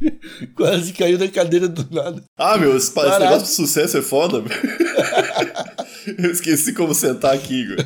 quase 0.55 0.93
caiu 0.93 1.17
da 1.17 1.29
cadeira 1.29 1.67
do 1.67 1.87
nada. 1.95 2.23
Ah, 2.37 2.59
meu, 2.59 2.77
esse, 2.77 2.91
esse 2.91 3.19
negócio 3.19 3.45
de 3.45 3.49
sucesso 3.49 3.99
é 3.99 4.03
foda, 4.03 4.41
meu. 4.41 4.51
Eu 6.19 6.33
esqueci 6.33 6.73
como 6.73 6.95
sentar 6.95 7.33
aqui, 7.33 7.63
Igor. 7.63 7.77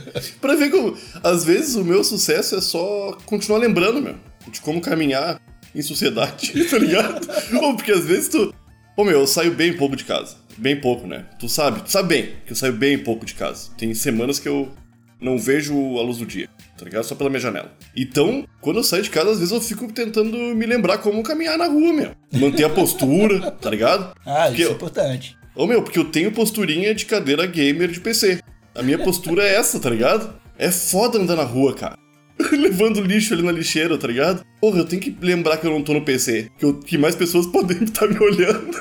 Pra 0.41 0.55
ver 0.55 0.71
como. 0.71 0.97
Às 1.23 1.45
vezes 1.45 1.75
o 1.77 1.85
meu 1.85 2.03
sucesso 2.03 2.57
é 2.57 2.61
só 2.61 3.17
continuar 3.27 3.59
lembrando, 3.59 4.01
meu. 4.01 4.17
De 4.51 4.61
como 4.61 4.81
caminhar 4.81 5.41
em 5.75 5.83
sociedade, 5.83 6.53
tá 6.67 6.79
ligado? 6.79 7.29
Ou 7.63 7.77
porque 7.77 7.93
às 7.93 8.05
vezes 8.05 8.29
tu. 8.29 8.55
Ô 8.97 9.05
meu, 9.05 9.21
eu 9.21 9.27
saio 9.27 9.53
bem 9.53 9.77
pouco 9.77 9.95
de 9.95 10.05
casa. 10.05 10.37
Bem 10.57 10.81
pouco, 10.81 11.07
né? 11.07 11.27
Tu 11.39 11.49
sabe, 11.49 11.83
tu 11.83 11.91
sabe 11.91 12.09
bem 12.09 12.33
que 12.47 12.53
eu 12.53 12.57
saio 12.57 12.73
bem 12.73 12.99
pouco 12.99 13.27
de 13.27 13.35
casa. 13.35 13.71
Tem 13.77 13.93
semanas 13.93 14.39
que 14.39 14.49
eu 14.49 14.73
não 15.21 15.39
vejo 15.39 15.75
a 15.99 16.03
luz 16.03 16.19
do 16.19 16.27
dia 16.27 16.49
tá 16.77 16.85
ligado? 16.85 17.05
Só 17.05 17.15
pela 17.15 17.31
minha 17.31 17.41
janela. 17.41 17.73
Então, 17.97 18.47
quando 18.61 18.79
eu 18.79 18.85
saio 18.85 19.03
de 19.03 19.11
casa, 19.11 19.31
às 19.31 19.39
vezes 19.39 19.53
eu 19.53 19.61
fico 19.61 19.91
tentando 19.93 20.37
me 20.37 20.67
lembrar 20.67 20.99
como 20.99 21.23
caminhar 21.23 21.57
na 21.57 21.67
rua, 21.67 21.93
meu. 21.93 22.11
Manter 22.33 22.65
a 22.65 22.71
postura, 22.71 23.51
tá 23.61 23.71
ligado? 23.71 24.15
Ah, 24.25 24.47
porque 24.47 24.63
isso 24.63 24.71
é 24.71 24.75
importante. 24.75 25.37
Ô, 25.55 25.67
meu, 25.67 25.83
porque 25.83 25.99
eu 25.99 26.05
tenho 26.05 26.31
posturinha 26.33 26.95
de 26.95 27.07
cadeira 27.07 27.47
gamer 27.47 27.89
de 27.89 28.01
PC. 28.01 28.41
A 28.75 28.83
minha 28.83 28.99
postura 28.99 29.43
é 29.43 29.55
essa, 29.55 29.81
tá 29.81 29.89
ligado? 29.89 30.35
É 30.59 30.71
foda 30.71 31.19
andar 31.19 31.37
na 31.37 31.45
rua, 31.45 31.75
cara. 31.75 31.97
Levando 32.53 33.01
lixo 33.01 33.33
ali 33.33 33.43
na 33.43 33.53
lixeira, 33.53 33.97
tá 33.97 34.07
ligado? 34.07 34.45
Porra, 34.61 34.81
eu 34.81 34.85
tenho 34.85 35.01
que 35.01 35.17
lembrar 35.21 35.57
que 35.57 35.67
eu 35.67 35.71
não 35.71 35.83
tô 35.83 35.95
no 35.95 36.05
PC. 36.05 36.51
Que, 36.59 36.65
eu, 36.67 36.75
que 36.75 36.99
mais 36.99 37.15
pessoas 37.15 37.47
podem 37.51 37.83
estar 37.85 38.07
me 38.07 38.19
olhando. 38.19 38.77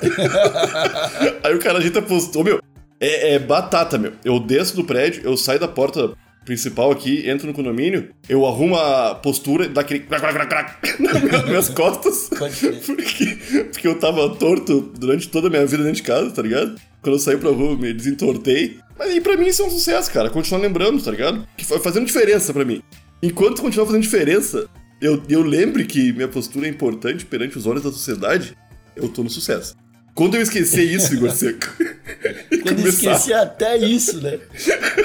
Aí 1.42 1.56
o 1.56 1.60
cara 1.60 1.80
ajeita 1.80 2.00
a 2.00 2.02
postura. 2.02 2.42
Ô, 2.42 2.44
meu, 2.44 2.62
é, 3.00 3.36
é, 3.36 3.40
batata, 3.40 3.98
meu. 3.98 4.14
Eu 4.24 4.40
desço 4.40 4.76
do 4.76 4.84
prédio, 4.84 5.22
eu 5.24 5.38
saio 5.38 5.60
da 5.60 5.68
porta 5.68 6.14
principal 6.46 6.92
aqui, 6.92 7.28
entro 7.28 7.48
no 7.48 7.54
condomínio, 7.54 8.10
eu 8.30 8.46
arrumo 8.46 8.76
a 8.76 9.16
postura, 9.16 9.68
dá 9.68 9.82
aquele 9.82 10.02
crac, 10.02 10.22
crac, 10.22 10.48
crac, 10.48 11.02
nas 11.32 11.46
minhas 11.46 11.70
costas. 11.70 12.30
porque, 12.86 13.38
porque 13.72 13.88
eu 13.88 13.98
tava 14.00 14.30
torto 14.36 14.94
durante 14.98 15.28
toda 15.28 15.48
a 15.48 15.50
minha 15.50 15.66
vida 15.66 15.84
dentro 15.84 15.98
de 15.98 16.04
casa, 16.04 16.32
tá 16.32 16.42
ligado? 16.42 16.76
Quando 17.02 17.16
eu 17.16 17.20
saí 17.20 17.38
pra 17.38 17.50
rua, 17.50 17.78
me 17.78 17.94
desentortei. 17.94 18.78
Mas 18.98 19.10
aí 19.10 19.22
pra 19.22 19.36
mim 19.36 19.48
isso 19.48 19.62
é 19.62 19.66
um 19.66 19.70
sucesso, 19.70 20.12
cara. 20.12 20.30
Continuar 20.30 20.62
lembrando, 20.62 21.04
tá 21.04 21.12
ligado? 21.12 21.46
Que 21.58 21.66
foi 21.66 21.80
fazendo 21.80 22.06
diferença 22.06 22.54
pra 22.54 22.64
mim. 22.64 22.82
Enquanto 23.22 23.62
continuar 23.62 23.86
fazendo 23.86 24.02
diferença, 24.02 24.68
eu, 25.02 25.22
eu 25.28 25.42
lembre 25.42 25.86
que 25.86 26.14
minha 26.14 26.28
postura 26.28 26.68
é 26.68 26.70
importante 26.70 27.26
perante 27.26 27.58
os 27.58 27.66
olhos 27.66 27.84
da 27.84 27.92
sociedade, 27.92 28.56
eu 28.96 29.10
tô 29.10 29.24
no 29.24 29.30
sucesso. 29.30 29.76
Quando 30.16 30.36
eu 30.36 30.42
esquecer 30.42 30.84
isso, 30.84 31.14
Igor 31.14 31.30
Seco. 31.32 31.68
Quando 32.64 32.78
começar- 32.78 33.12
esquecer 33.12 33.34
até 33.34 33.78
isso, 33.78 34.22
né? 34.22 34.40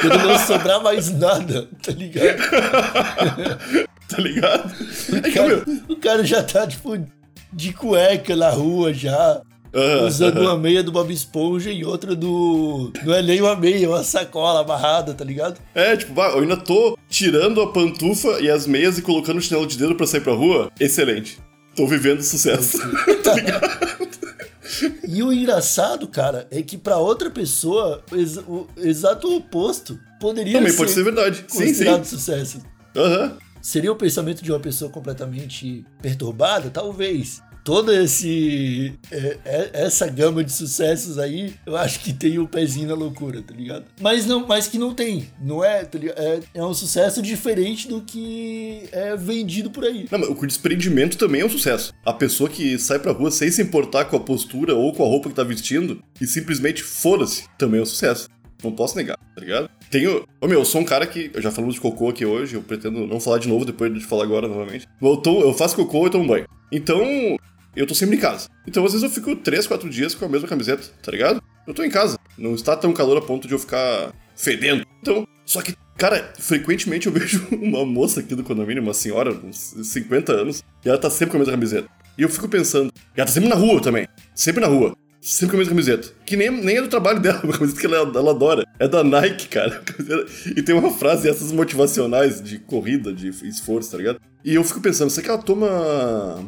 Quando 0.01 0.19
não 0.27 0.39
sobrar 0.39 0.81
mais 0.83 1.11
nada, 1.11 1.69
tá 1.83 1.93
ligado? 1.93 2.39
Tá 4.11 4.21
ligado? 4.21 4.73
É 5.13 5.13
O 5.13 5.23
meu. 5.23 5.33
cara, 5.33 5.65
o 5.89 5.97
cara 5.97 6.25
já 6.25 6.43
tá, 6.43 6.67
tipo, 6.67 6.99
de 7.53 7.73
cueca 7.73 8.35
na 8.35 8.51
rua 8.51 8.93
já. 8.93 9.41
ah, 9.73 10.05
Usando 10.05 10.39
ah, 10.39 10.43
uma 10.43 10.59
meia 10.59 10.83
do 10.83 10.91
Bob 10.91 11.13
Esponja 11.15 11.71
e 11.71 11.85
outra 11.85 12.17
do. 12.17 12.93
Não 13.05 13.15
é 13.15 13.23
nem 13.23 13.41
uma 13.41 13.55
meia, 13.55 13.85
é 13.85 13.89
uma 13.89 14.03
sacola 14.03 14.63
amarrada, 14.63 15.15
tá 15.15 15.25
ligado? 15.25 15.61
É, 15.77 15.97
tipo, 15.97 16.21
eu 16.21 16.41
ainda 16.41 16.57
tô 16.57 16.99
tirando 17.09 17.61
a 17.63 17.71
pantufa 17.73 18.41
e 18.41 18.51
as 18.51 18.67
meias 18.67 18.99
e 18.99 19.03
colocando 19.03 19.39
o 19.39 19.41
chinelo 19.41 19.65
de 19.65 19.79
dedo 19.79 19.95
pra 19.95 20.09
sair 20.09 20.23
pra 20.23 20.33
rua. 20.33 20.73
Excelente. 20.81 21.39
Tô 21.77 21.87
vivendo 21.87 22.21
sucesso. 22.21 22.79
tá 23.23 23.33
ligado? 23.39 23.90
E 25.07 25.23
o 25.23 25.33
engraçado, 25.33 26.07
cara, 26.09 26.47
é 26.51 26.63
que 26.63 26.77
pra 26.79 26.99
outra 26.99 27.31
pessoa, 27.31 28.03
o, 28.11 28.17
ex- 28.17 28.37
o 28.39 28.67
exato 28.77 29.35
oposto 29.37 29.99
poderia 30.21 30.55
Também 30.55 30.71
ser, 30.71 30.77
pode 30.79 30.91
ser 30.93 31.03
verdade. 31.05 31.45
Sim, 31.49 31.59
sim. 31.59 31.67
considerado 31.67 32.05
sucesso. 32.05 32.61
Aham. 32.97 33.37
Seria 33.63 33.93
o 33.93 33.97
pensamento 33.97 34.43
de 34.43 34.51
uma 34.51 34.61
pessoa 34.61 34.91
completamente 34.91 35.85
perturbada? 36.01 36.71
Talvez. 36.71 37.43
Toda 37.65 38.03
esse, 38.03 38.93
é, 39.11 39.37
é- 39.45 39.71
essa 39.75 40.07
gama 40.09 40.43
de 40.43 40.53
sucessos 40.53 41.19
aí, 41.19 41.55
eu 41.67 41.77
acho 41.77 42.01
que 42.01 42.13
tem 42.13 42.39
o 42.39 42.49
pezinho 42.49 42.89
na 42.89 42.95
loucura, 42.95 43.43
tá 43.43 43.55
ligado? 43.55 43.85
Mas, 44.01 44.25
não, 44.27 44.47
mas 44.47 44.67
que 44.67 44.79
não 44.79 44.95
tem, 44.95 45.29
não 45.41 45.63
é, 45.65 45.85
tá 45.85 45.99
é? 46.17 46.41
É 46.55 46.65
um 46.65 46.73
sucesso 46.75 47.21
diferente 47.21 47.87
do 47.89 48.01
que 48.03 48.89
é 48.93 49.17
vendido 49.17 49.71
por 49.71 49.85
aí. 49.85 50.07
Não, 50.11 50.19
mas 50.19 50.29
o 50.31 50.47
desprendimento 50.47 51.17
também 51.19 51.43
é 51.43 51.45
um 51.45 51.51
sucesso. 51.51 51.93
A 52.05 52.13
pessoa 52.13 52.49
que 52.49 52.79
sai 52.79 52.99
pra 52.99 53.13
rua 53.13 53.31
sem 53.31 53.51
se 53.51 53.61
importar 53.63 54.07
com 54.07 54.17
a 54.17 54.21
postura 54.21 54.75
ou 54.75 54.93
com 54.93 55.05
a 55.05 55.07
roupa 55.07 55.29
que 55.29 55.35
tá 55.35 55.45
vestindo 55.45 56.03
e 56.21 56.27
simplesmente 56.27 56.83
foda-se, 56.83 57.45
também 57.59 57.81
é 57.81 57.83
um 57.83 57.87
sucesso. 57.87 58.29
Não 58.63 58.73
posso 58.73 58.95
negar, 58.97 59.17
tá 59.35 59.41
ligado? 59.41 59.71
Tenho. 59.91 60.27
Ô 60.41 60.47
meu, 60.47 60.59
eu 60.61 60.65
sou 60.67 60.81
um 60.83 60.85
cara 60.85 61.07
que. 61.07 61.31
Eu 61.33 61.41
já 61.41 61.51
falamos 61.51 61.75
de 61.77 61.81
cocô 61.81 62.11
aqui 62.11 62.27
hoje, 62.27 62.57
eu 62.57 62.63
pretendo 62.63 63.07
não 63.07 63.19
falar 63.19 63.39
de 63.39 63.49
novo 63.49 63.65
depois 63.65 63.93
de 63.93 64.01
falar 64.05 64.25
agora 64.25 64.47
novamente. 64.47 64.87
Eu, 65.01 65.17
tô- 65.17 65.41
eu 65.41 65.55
faço 65.55 65.75
cocô 65.77 66.07
e 66.07 66.11
tomo 66.11 66.27
banho. 66.27 66.47
Então, 66.73 67.37
eu 67.75 67.87
tô 67.87 67.95
sempre 67.95 68.17
em 68.17 68.21
casa. 68.21 68.49
Então, 68.67 68.85
às 68.85 68.93
vezes, 68.93 69.05
eu 69.05 69.11
fico 69.11 69.35
3, 69.37 69.67
4 69.67 69.89
dias 69.89 70.15
com 70.15 70.25
a 70.25 70.29
mesma 70.29 70.49
camiseta, 70.49 70.83
tá 71.03 71.11
ligado? 71.11 71.43
Eu 71.67 71.75
tô 71.75 71.83
em 71.83 71.91
casa. 71.91 72.19
Não 72.37 72.55
está 72.55 72.77
tão 72.77 72.93
calor 72.93 73.17
a 73.17 73.23
ponto 73.23 73.47
de 73.47 73.55
eu 73.55 73.59
ficar 73.59 74.13
fedendo. 74.37 74.85
Então, 75.01 75.27
só 75.45 75.63
que, 75.63 75.75
cara, 75.97 76.33
frequentemente 76.39 77.07
eu 77.07 77.13
vejo 77.15 77.47
uma 77.53 77.85
moça 77.85 78.21
aqui 78.21 78.35
do 78.35 78.43
condomínio, 78.43 78.83
uma 78.83 78.95
senhora, 78.95 79.33
uns 79.33 79.75
50 79.83 80.33
anos, 80.33 80.65
e 80.85 80.89
ela 80.89 80.99
tá 80.99 81.11
sempre 81.11 81.33
com 81.33 81.37
a 81.37 81.41
mesma 81.41 81.53
camiseta. 81.53 81.89
E 82.19 82.23
eu 82.23 82.29
fico 82.29 82.49
pensando, 82.49 82.93
e 83.17 83.21
ela 83.21 83.27
tá 83.27 83.33
sempre 83.33 83.49
na 83.49 83.55
rua 83.55 83.81
também. 83.81 84.07
Sempre 84.35 84.61
na 84.61 84.67
rua. 84.67 84.97
Sempre 85.21 85.51
com 85.51 85.57
a 85.57 85.59
mesma 85.59 85.73
camiseta. 85.75 86.09
Que 86.25 86.37
nem, 86.37 86.51
nem 86.51 86.79
é 86.79 86.83
do 86.83 86.89
trabalho 86.89 87.21
dela, 87.21 87.41
uma 87.45 87.53
camiseta 87.53 87.81
que 87.81 87.87
ela, 87.87 87.97
ela 87.97 88.31
adora. 88.31 88.65
É 88.79 88.89
da 88.89 89.05
Nike, 89.05 89.49
cara. 89.49 89.83
E 90.57 90.63
tem 90.63 90.75
uma 90.75 90.91
frase 90.93 91.29
essas 91.29 91.53
motivacionais 91.53 92.43
de 92.43 92.59
corrida, 92.59 93.13
de 93.13 93.29
esforço, 93.47 93.91
tá 93.91 93.99
ligado? 93.99 94.19
E 94.45 94.55
eu 94.55 94.65
fico 94.65 94.81
pensando, 94.81 95.11
será 95.11 95.25
que 95.25 95.31
ela 95.31 95.43
toma 95.43 95.69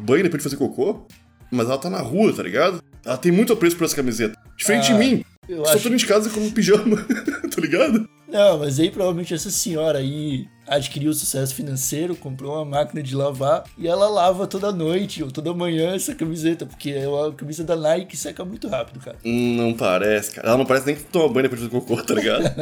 banho 0.01 0.23
depois 0.23 0.43
de 0.43 0.49
fazer 0.49 0.57
cocô? 0.57 1.07
Mas 1.51 1.67
ela 1.67 1.77
tá 1.77 1.91
na 1.91 2.01
rua, 2.01 2.33
tá 2.33 2.43
ligado? 2.43 2.83
Ela 3.05 3.19
tem 3.19 3.31
muito 3.31 3.53
apreço 3.53 3.77
por 3.77 3.85
essa 3.85 3.95
camiseta. 3.97 4.39
Diferente 4.57 4.91
Ah, 4.91 4.95
de 4.95 4.99
mim. 4.99 5.25
Eu 5.47 5.65
Só 5.67 5.73
acho 5.75 5.83
tô 5.83 5.89
dentro 5.91 5.99
de 5.99 6.07
casa 6.07 6.31
com 6.31 6.41
um 6.41 6.51
pijama, 6.51 6.97
tá 7.55 7.61
ligado? 7.61 8.09
Não, 8.29 8.59
mas 8.61 8.81
aí 8.81 8.91
provavelmente 8.91 9.35
essa 9.35 9.51
senhora 9.51 9.99
aí 9.99 10.47
adquiriu 10.67 11.13
sucesso 11.13 11.55
financeiro, 11.55 12.15
comprou 12.15 12.55
uma 12.55 12.65
máquina 12.65 13.03
de 13.03 13.15
lavar 13.17 13.65
e 13.77 13.87
ela 13.89 14.09
lava 14.09 14.47
toda 14.47 14.71
noite 14.73 15.23
ou 15.23 15.31
toda 15.31 15.53
manhã 15.53 15.95
essa 15.95 16.15
camiseta, 16.15 16.65
porque 16.67 16.91
é 16.91 17.07
uma 17.09 17.33
camisa 17.33 17.65
da 17.65 17.75
Nike 17.77 18.07
que 18.13 18.17
seca 18.17 18.45
muito 18.45 18.69
rápido, 18.69 19.01
cara. 19.01 19.17
Hum, 19.25 19.57
Não 19.57 19.75
parece, 19.75 20.31
cara. 20.33 20.49
Ela 20.49 20.57
não 20.59 20.65
parece 20.67 20.87
nem 20.87 20.95
que 20.97 21.03
toma 21.05 21.29
banho 21.29 21.49
depois 21.49 21.61
de 21.61 21.69
fazer 21.69 21.81
cocô, 21.81 22.03
tá 22.03 22.15
ligado? 22.15 22.43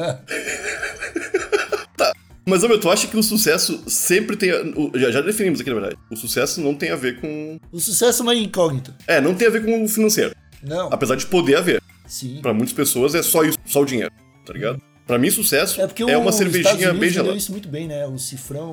tá. 1.97 2.13
Mas, 2.47 2.63
meu, 2.63 2.81
tu 2.81 2.91
acha 2.91 3.07
que 3.07 3.17
o 3.17 3.23
sucesso 3.23 3.83
sempre 3.87 4.37
tem. 4.37 4.51
a- 4.51 4.65
Já, 4.99 5.11
já 5.11 5.21
definimos 5.21 5.61
aqui, 5.61 5.69
na 5.71 5.77
verdade. 5.79 5.97
O 6.11 6.17
sucesso 6.17 6.61
não 6.61 6.75
tem 6.75 6.91
a 6.91 6.97
ver 6.97 7.21
com. 7.21 7.59
O 7.71 7.79
sucesso 7.79 8.23
é 8.23 8.25
uma 8.25 8.35
incógnita. 8.35 8.97
É, 9.07 9.21
não 9.21 9.35
tem 9.35 9.47
a 9.47 9.51
ver 9.51 9.65
com 9.65 9.85
o 9.85 9.89
financeiro. 9.89 10.35
Não, 10.63 10.89
Apesar 10.93 11.17
de 11.17 11.27
poder 11.27 11.57
haver. 11.57 11.83
sim. 12.07 12.41
Pra 12.43 12.53
muitas 12.53 12.73
pessoas 12.75 13.15
é 13.15 13.23
só 13.23 13.45
isso, 13.45 13.59
só 13.65 13.83
o 13.83 13.85
dinheiro, 13.85 14.11
tá 14.45 14.53
ligado? 14.53 14.81
Pra 15.11 15.19
mim, 15.19 15.29
sucesso 15.31 15.81
É 15.81 15.87
porque 15.89 16.05
é 16.05 16.17
uma 16.17 16.31
cervejinha 16.31 16.95
bem 16.95 17.11
gelada. 17.11 17.37
isso 17.37 17.51
muito 17.51 17.69
bem, 17.69 17.89
né? 17.89 18.07
O 18.07 18.17
cifrão, 18.17 18.73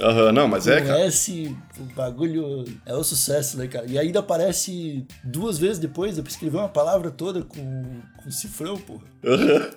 Aham, 0.00 0.30
não, 0.32 0.46
mas 0.48 0.66
é, 0.66 0.80
cara. 0.82 1.00
S, 1.06 1.54
o 1.78 1.82
bagulho 1.94 2.64
é 2.84 2.94
o 2.94 3.02
sucesso, 3.02 3.56
né, 3.58 3.66
cara? 3.66 3.86
E 3.86 3.98
ainda 3.98 4.20
aparece 4.20 5.06
duas 5.24 5.58
vezes 5.58 5.78
depois, 5.78 6.18
eu 6.18 6.24
escrever 6.24 6.58
uma 6.58 6.68
palavra 6.68 7.10
toda 7.10 7.42
com, 7.42 8.00
com 8.22 8.30
cifrão, 8.30 8.76
porra. 8.78 9.04
Aham. 9.24 9.70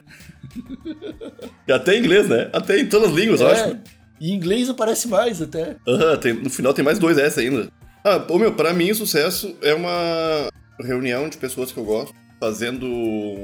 e 1.68 1.72
até 1.72 1.96
em 1.96 2.00
inglês, 2.00 2.28
né? 2.28 2.50
Até 2.54 2.80
em 2.80 2.88
todas 2.88 3.10
as 3.10 3.16
línguas, 3.16 3.42
eu 3.42 3.48
acho. 3.48 3.64
É, 3.64 3.78
e 4.20 4.32
em 4.32 4.36
inglês 4.36 4.70
aparece 4.70 5.08
mais 5.08 5.42
até. 5.42 5.76
Aham, 5.88 6.18
tem- 6.18 6.34
no 6.34 6.50
final 6.50 6.74
tem 6.74 6.84
mais 6.84 7.00
dois 7.00 7.18
S 7.18 7.40
ainda. 7.40 7.70
Ah, 8.04 8.26
ô 8.30 8.38
meu, 8.38 8.54
pra 8.54 8.74
mim 8.74 8.94
sucesso 8.94 9.56
é 9.62 9.74
uma 9.74 10.50
reunião 10.82 11.30
de 11.30 11.38
pessoas 11.38 11.72
que 11.72 11.78
eu 11.80 11.84
gosto, 11.86 12.14
fazendo 12.40 12.86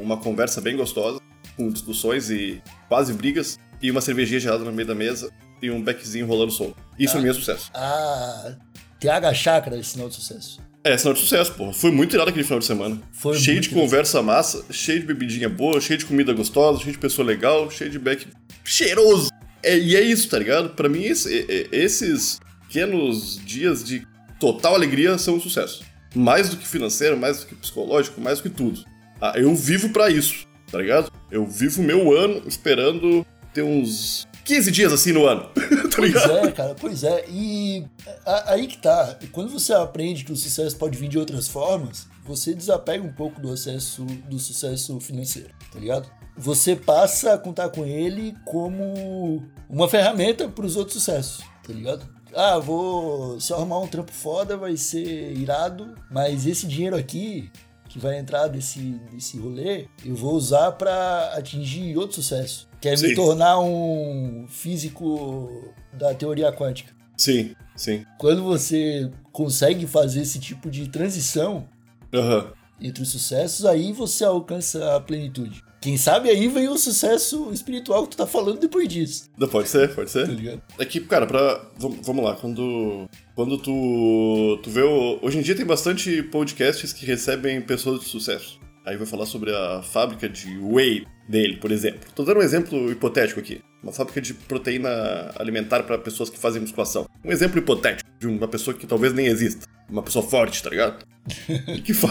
uma 0.01 0.17
conversa 0.17 0.59
bem 0.61 0.75
gostosa, 0.75 1.19
com 1.55 1.69
discussões 1.69 2.29
e 2.29 2.61
quase 2.87 3.13
brigas, 3.13 3.57
e 3.81 3.89
uma 3.91 4.01
cervejinha 4.01 4.39
gelada 4.39 4.63
no 4.63 4.71
meio 4.71 4.87
da 4.87 4.95
mesa 4.95 5.29
e 5.61 5.69
um 5.69 5.81
beckzinho 5.81 6.25
rolando 6.25 6.51
som. 6.51 6.73
Isso 6.97 7.19
mim 7.19 7.29
é 7.29 7.33
sucesso. 7.33 7.69
Ah, 7.73 8.55
TH 8.99 9.33
Chakra 9.33 9.77
é 9.77 9.83
sinal 9.83 10.09
de 10.09 10.15
sucesso. 10.15 10.59
É, 10.83 10.97
sinal 10.97 11.13
de 11.13 11.19
sucesso, 11.19 11.51
pô. 11.53 11.73
Foi 11.73 11.91
muito 11.91 12.13
irado 12.15 12.29
aquele 12.29 12.43
final 12.43 12.59
de 12.59 12.65
semana. 12.65 13.01
Foi 13.11 13.35
cheio 13.37 13.59
de 13.59 13.69
conversa 13.69 14.21
massa, 14.21 14.63
cheio 14.71 14.99
de 14.99 15.05
bebidinha 15.07 15.49
boa, 15.49 15.81
cheio 15.81 15.97
de 15.97 16.05
comida 16.05 16.31
gostosa, 16.33 16.79
cheio 16.79 16.91
de 16.91 16.99
pessoa 16.99 17.25
legal, 17.25 17.69
cheio 17.71 17.89
de 17.89 17.97
beck 17.97 18.27
cheiroso. 18.63 19.29
É, 19.63 19.77
e 19.77 19.95
é 19.95 20.01
isso, 20.01 20.29
tá 20.29 20.37
ligado? 20.37 20.69
Pra 20.69 20.87
mim, 20.87 21.03
esse- 21.03 21.33
é- 21.33 21.45
é- 21.49 21.67
esses 21.71 22.39
pequenos 22.67 23.39
dias 23.43 23.83
de 23.83 24.05
total 24.39 24.75
alegria 24.75 25.17
são 25.17 25.35
um 25.35 25.41
sucesso. 25.41 25.83
Mais 26.13 26.49
do 26.49 26.57
que 26.57 26.67
financeiro, 26.67 27.17
mais 27.17 27.39
do 27.39 27.47
que 27.47 27.55
psicológico, 27.55 28.21
mais 28.21 28.39
do 28.39 28.43
que 28.43 28.49
tudo. 28.55 28.85
Ah, 29.19 29.33
eu 29.35 29.53
vivo 29.55 29.89
pra 29.89 30.09
isso, 30.09 30.45
tá 30.71 30.77
ligado? 30.77 31.11
Eu 31.35 31.45
vivo 31.45 31.83
meu 31.83 32.17
ano 32.17 32.41
esperando 32.47 33.25
ter 33.53 33.61
uns 33.61 34.25
15 34.45 34.71
dias 34.71 34.93
assim 34.93 35.11
no 35.11 35.25
ano, 35.25 35.49
tá 35.51 35.97
Pois 35.97 36.15
é, 36.15 36.51
cara, 36.53 36.75
pois 36.75 37.03
é. 37.03 37.25
E 37.27 37.85
aí 38.25 38.67
que 38.67 38.77
tá. 38.77 39.19
Quando 39.33 39.49
você 39.49 39.73
aprende 39.73 40.23
que 40.23 40.31
o 40.31 40.35
sucesso 40.37 40.77
pode 40.77 40.97
vir 40.97 41.09
de 41.09 41.19
outras 41.19 41.49
formas, 41.49 42.07
você 42.23 42.53
desapega 42.53 43.03
um 43.03 43.11
pouco 43.11 43.41
do 43.41 43.51
acesso 43.51 44.05
do 44.05 44.39
sucesso 44.39 44.97
financeiro, 45.01 45.49
tá 45.73 45.77
ligado? 45.77 46.09
Você 46.37 46.73
passa 46.73 47.33
a 47.33 47.37
contar 47.37 47.67
com 47.67 47.85
ele 47.85 48.33
como 48.45 49.43
uma 49.69 49.89
ferramenta 49.89 50.47
para 50.47 50.65
os 50.65 50.77
outros 50.77 50.93
sucessos, 50.93 51.43
tá 51.67 51.73
ligado? 51.73 52.07
Ah, 52.33 52.59
vou. 52.59 53.41
Se 53.41 53.51
eu 53.51 53.57
arrumar 53.57 53.81
um 53.81 53.87
trampo 53.87 54.13
foda, 54.13 54.55
vai 54.55 54.77
ser 54.77 55.33
irado, 55.33 55.95
mas 56.09 56.45
esse 56.45 56.65
dinheiro 56.65 56.95
aqui, 56.95 57.51
que 57.95 57.99
vai 57.99 58.19
entrar 58.19 58.49
desse, 58.49 58.99
desse 59.09 59.37
rolê, 59.37 59.87
eu 60.03 60.13
vou 60.13 60.33
usar 60.33 60.73
para 60.73 61.31
atingir 61.33 61.97
outro 61.97 62.17
sucesso. 62.21 62.67
Que 62.81 62.89
é 62.89 62.97
Sim. 62.97 63.07
me 63.07 63.15
tornar 63.15 63.57
um 63.61 64.45
físico 64.49 65.71
da 65.93 66.13
teoria 66.13 66.51
quântica. 66.51 66.93
Sim, 67.15 67.55
sim. 67.73 68.05
Quando 68.17 68.43
você 68.43 69.09
consegue 69.31 69.87
fazer 69.87 70.23
esse 70.23 70.39
tipo 70.39 70.69
de 70.69 70.89
transição 70.89 71.69
Aham. 72.13 72.51
entre 72.81 73.01
os 73.01 73.07
sucessos, 73.07 73.65
aí 73.65 73.93
você 73.93 74.25
alcança 74.25 74.93
a 74.97 74.99
plenitude. 74.99 75.63
Quem 75.85 75.97
sabe 75.97 76.31
aí 76.31 76.47
vem 76.47 76.67
o 76.67 76.79
sucesso 76.79 77.51
espiritual 77.53 78.05
que 78.07 78.15
tu 78.15 78.17
tá 78.17 78.25
falando 78.25 78.59
depois 78.59 78.87
disso, 78.89 79.29
Pode 79.51 79.69
ser, 79.69 79.93
pode 79.93 80.09
ser. 80.09 80.25
tá 80.25 80.33
ligado? 80.33 80.59
É 80.79 80.83
que, 80.83 80.99
cara, 80.99 81.27
pra. 81.27 81.61
vam- 81.77 81.99
Vamos 82.01 82.25
lá, 82.25 82.33
quando. 82.33 83.07
Quando 83.35 83.55
tu. 83.59 84.59
Tu 84.63 84.69
vê. 84.71 84.81
o- 84.81 85.19
hoje 85.21 85.37
em 85.37 85.41
dia 85.43 85.53
tem 85.55 85.63
bastante 85.63 86.23
podcasts 86.23 86.91
que 86.91 87.05
recebem 87.05 87.61
pessoas 87.61 87.99
de 87.99 88.07
sucesso. 88.07 88.59
Aí 88.83 88.97
vai 88.97 89.05
falar 89.05 89.27
sobre 89.27 89.51
a 89.55 89.83
fábrica 89.83 90.27
de 90.27 90.57
whey 90.57 91.05
dele, 91.29 91.57
por 91.57 91.71
exemplo. 91.71 91.99
Tô 92.15 92.23
dando 92.23 92.39
um 92.39 92.43
exemplo 92.43 92.91
hipotético 92.91 93.39
aqui. 93.39 93.61
Uma 93.83 93.91
fábrica 93.91 94.19
de 94.19 94.33
proteína 94.33 94.89
alimentar 95.37 95.83
para 95.83 95.99
pessoas 95.99 96.31
que 96.31 96.39
fazem 96.39 96.61
musculação. 96.61 97.05
Um 97.23 97.31
exemplo 97.31 97.59
hipotético 97.59 98.09
de 98.19 98.25
uma 98.25 98.47
pessoa 98.47 98.75
que 98.75 98.87
talvez 98.87 99.13
nem 99.13 99.27
exista. 99.27 99.67
Uma 99.87 100.01
pessoa 100.01 100.27
forte, 100.27 100.63
tá 100.63 100.69
ligado? 100.71 101.05
Que, 101.83 101.93
fa... 101.93 102.07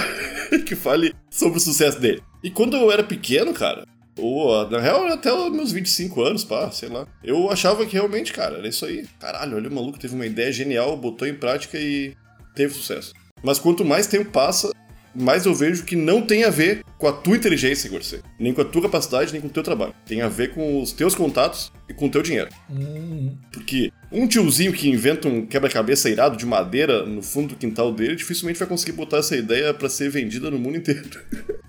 que 0.66 0.74
fale 0.74 1.14
sobre 1.30 1.58
o 1.58 1.60
sucesso 1.60 2.00
dele. 2.00 2.22
E 2.42 2.50
quando 2.50 2.76
eu 2.76 2.90
era 2.90 3.02
pequeno, 3.02 3.52
cara, 3.52 3.86
ou 4.16 4.68
na 4.70 4.78
real 4.80 5.06
até 5.06 5.32
os 5.32 5.50
meus 5.50 5.72
25 5.72 6.22
anos, 6.22 6.44
pá, 6.44 6.70
sei 6.70 6.88
lá, 6.88 7.06
eu 7.22 7.50
achava 7.50 7.84
que 7.84 7.94
realmente, 7.94 8.32
cara, 8.32 8.58
era 8.58 8.68
isso 8.68 8.84
aí. 8.84 9.06
Caralho, 9.18 9.56
olha 9.56 9.68
o 9.68 9.74
maluco, 9.74 9.98
teve 9.98 10.14
uma 10.14 10.26
ideia 10.26 10.52
genial, 10.52 10.96
botou 10.96 11.26
em 11.26 11.34
prática 11.34 11.78
e 11.78 12.14
teve 12.54 12.74
sucesso. 12.74 13.12
Mas 13.42 13.58
quanto 13.58 13.84
mais 13.84 14.06
tempo 14.06 14.30
passa, 14.30 14.70
mais 15.14 15.46
eu 15.46 15.54
vejo 15.54 15.84
que 15.84 15.96
não 15.96 16.22
tem 16.22 16.44
a 16.44 16.50
ver 16.50 16.82
com 16.98 17.06
a 17.06 17.12
tua 17.12 17.36
inteligência, 17.36 17.88
Gorcê. 17.90 18.20
Nem 18.38 18.52
com 18.52 18.60
a 18.60 18.64
tua 18.64 18.82
capacidade, 18.82 19.32
nem 19.32 19.40
com 19.40 19.48
o 19.48 19.50
teu 19.50 19.62
trabalho. 19.62 19.94
Tem 20.06 20.22
a 20.22 20.28
ver 20.28 20.52
com 20.52 20.82
os 20.82 20.92
teus 20.92 21.14
contatos 21.14 21.72
e 21.88 21.94
com 21.94 22.06
o 22.06 22.10
teu 22.10 22.22
dinheiro. 22.22 22.48
Hum, 22.70 23.36
Porque 23.52 23.90
um 24.10 24.26
tiozinho 24.26 24.72
que 24.72 24.88
inventa 24.88 25.28
um 25.28 25.46
quebra-cabeça 25.46 26.08
irado 26.08 26.36
de 26.36 26.46
madeira 26.46 27.04
no 27.04 27.22
fundo 27.22 27.48
do 27.48 27.56
quintal 27.56 27.92
dele 27.92 28.16
dificilmente 28.16 28.58
vai 28.58 28.68
conseguir 28.68 28.92
botar 28.92 29.18
essa 29.18 29.36
ideia 29.36 29.72
pra 29.74 29.88
ser 29.88 30.10
vendida 30.10 30.50
no 30.50 30.58
mundo 30.58 30.76
inteiro. 30.76 31.04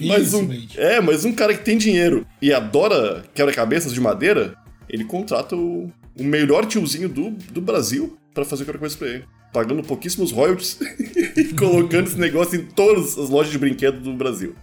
Mas 0.00 0.32
um, 0.32 0.48
é, 0.76 0.98
mas 0.98 1.26
um 1.26 1.32
cara 1.32 1.52
que 1.54 1.62
tem 1.62 1.76
dinheiro 1.76 2.26
e 2.40 2.54
adora 2.54 3.24
quebra-cabeças 3.34 3.92
de 3.92 4.00
madeira, 4.00 4.54
ele 4.88 5.04
contrata 5.04 5.54
o, 5.54 5.92
o 6.18 6.24
melhor 6.24 6.64
tiozinho 6.64 7.06
do, 7.06 7.30
do 7.30 7.60
Brasil 7.60 8.17
pra 8.34 8.44
fazer 8.44 8.64
quebra-cabeça 8.64 8.98
pra 8.98 9.08
ele. 9.08 9.24
Pagando 9.52 9.82
pouquíssimos 9.82 10.30
royalties 10.30 10.78
e 11.36 11.44
colocando 11.54 12.06
esse 12.06 12.18
negócio 12.18 12.60
em 12.60 12.64
todas 12.66 13.18
as 13.18 13.28
lojas 13.30 13.50
de 13.50 13.58
brinquedo 13.58 14.00
do 14.00 14.12
Brasil. 14.12 14.54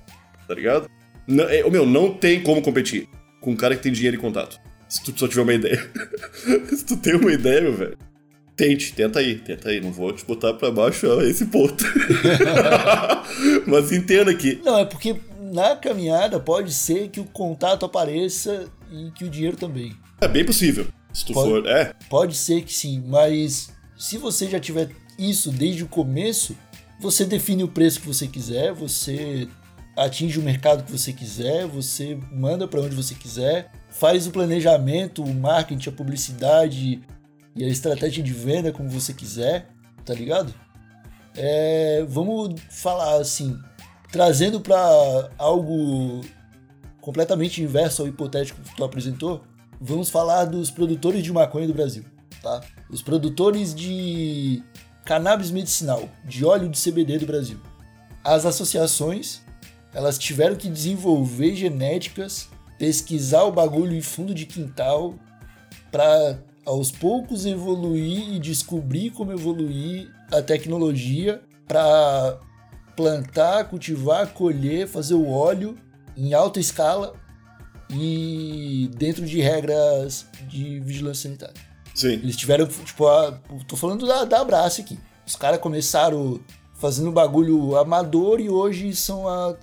Tá 0.48 0.54
ligado? 0.54 0.88
Não, 1.28 1.44
é, 1.46 1.66
ô, 1.66 1.72
meu, 1.72 1.86
não 1.86 2.14
tem 2.14 2.42
como 2.44 2.62
competir 2.62 3.08
com 3.42 3.52
um 3.52 3.56
cara 3.56 3.76
que 3.76 3.82
tem 3.84 3.92
dinheiro 3.92 4.18
e 4.18 4.20
contato. 4.20 4.60
Se 4.88 5.04
tu 5.04 5.14
só 5.20 5.28
tiver 5.28 5.42
uma 5.42 5.54
ideia. 5.54 5.90
Se 6.70 6.86
tu 6.86 6.96
tem 6.98 7.16
uma 7.16 7.32
ideia, 7.34 7.62
meu 7.62 7.74
velho. 7.74 7.98
Tente, 8.56 8.94
tenta 8.94 9.20
aí, 9.20 9.36
tenta 9.36 9.70
aí. 9.70 9.82
Não 9.82 9.92
vou 9.92 10.14
te 10.14 10.24
botar 10.24 10.54
pra 10.54 10.70
baixo 10.72 11.12
a 11.12 11.24
esse 11.26 11.46
ponto. 11.48 11.84
Mas 13.66 13.92
entenda 13.92 14.34
que 14.34 14.62
Não, 14.64 14.80
é 14.80 14.86
porque 14.86 15.16
na 15.52 15.76
caminhada 15.76 16.40
pode 16.40 16.74
ser 16.74 17.10
que 17.10 17.20
o 17.20 17.26
contato 17.26 17.86
apareça 17.86 18.66
e 18.92 19.12
que 19.12 19.26
o 19.26 19.30
dinheiro 19.30 19.58
também. 19.58 19.94
é 20.22 20.28
bem 20.28 20.46
possível. 20.46 20.88
Se 21.16 21.26
tu 21.26 21.34
Pode- 21.34 21.50
for. 21.50 21.66
É, 21.68 21.94
Pode 22.10 22.36
ser 22.36 22.62
que 22.64 22.74
sim, 22.74 23.02
mas 23.08 23.70
se 23.98 24.18
você 24.18 24.50
já 24.50 24.60
tiver 24.60 24.90
isso 25.18 25.50
desde 25.50 25.84
o 25.84 25.88
começo, 25.88 26.56
você 27.00 27.24
define 27.26 27.64
o 27.64 27.68
preço 27.70 28.02
que 28.02 28.08
você 28.08 28.28
quiser, 28.28 28.74
você 28.74 29.48
atinge 29.96 30.38
o 30.38 30.44
mercado 30.44 30.84
que 30.84 30.92
você 30.92 31.14
quiser, 31.14 31.66
você 31.66 32.20
manda 32.34 32.68
para 32.68 32.82
onde 32.82 32.94
você 32.96 33.16
quiser, 33.16 33.72
faz 33.90 34.28
o 34.28 34.32
planejamento, 34.32 35.24
o 35.24 35.34
marketing, 35.34 35.88
a 35.88 35.92
publicidade 35.94 37.02
e 37.56 37.64
a 37.64 37.68
estratégia 37.70 38.22
de 38.22 38.34
venda 38.34 38.74
como 38.74 38.90
você 38.90 39.14
quiser, 39.14 39.70
tá 40.04 40.14
ligado? 40.14 40.54
É, 41.38 42.06
vamos 42.10 42.60
falar 42.70 43.22
assim, 43.22 43.58
trazendo 44.12 44.60
para 44.60 45.30
algo 45.38 46.20
completamente 47.00 47.62
inverso 47.62 48.02
ao 48.02 48.08
hipotético 48.10 48.60
que 48.62 48.76
tu 48.76 48.84
apresentou, 48.84 49.42
vamos 49.80 50.10
falar 50.10 50.46
dos 50.46 50.72
produtores 50.72 51.24
de 51.24 51.32
maconha 51.32 51.68
do 51.68 51.74
Brasil, 51.74 52.04
tá? 52.42 52.62
Os 52.90 53.02
produtores 53.02 53.74
de 53.74 54.64
cannabis 55.04 55.52
medicinal, 55.52 56.10
de 56.24 56.44
óleo 56.46 56.70
de 56.70 56.80
CBD 56.82 57.20
do 57.20 57.26
Brasil. 57.26 57.60
As 58.24 58.46
associações, 58.46 59.42
elas 59.94 60.18
tiveram 60.18 60.56
que 60.56 60.70
desenvolver 60.70 61.56
genéticas, 61.56 62.50
pesquisar 62.78 63.44
o 63.44 63.52
bagulho 63.52 63.96
em 63.96 64.02
fundo 64.02 64.34
de 64.34 64.46
quintal 64.46 65.16
para 65.92 66.40
aos 66.66 66.92
poucos 66.92 67.46
evoluir 67.46 68.34
e 68.34 68.40
descobrir 68.40 69.12
como 69.12 69.32
evoluir 69.32 70.12
a 70.32 70.42
tecnologia 70.42 71.42
para 71.68 72.40
plantar, 72.96 73.66
cultivar, 73.66 74.34
colher, 74.34 74.88
fazer 74.88 75.14
o 75.14 75.30
óleo 75.30 75.78
em 76.18 76.34
alta 76.34 76.60
escala 76.60 77.14
e 77.90 78.90
dentro 78.98 79.26
de 79.26 79.40
regras 79.42 80.28
de 80.48 80.80
vigilância 80.80 81.24
sanitária. 81.30 81.54
sim. 81.94 82.14
Eles 82.14 82.36
tiveram, 82.36 82.66
tipo, 82.68 83.08
a, 83.08 83.40
tô 83.68 83.76
falando 83.78 84.06
da, 84.08 84.24
da 84.26 84.42
Abraço 84.42 84.82
aqui. 84.82 84.98
Os 85.26 85.36
caras 85.36 85.60
começaram 85.60 86.40
fazendo 86.76 87.12
bagulho 87.12 87.76
amador 87.78 88.40
e 88.40 88.50
hoje 88.50 88.94
são 88.96 89.28
a, 89.28 89.56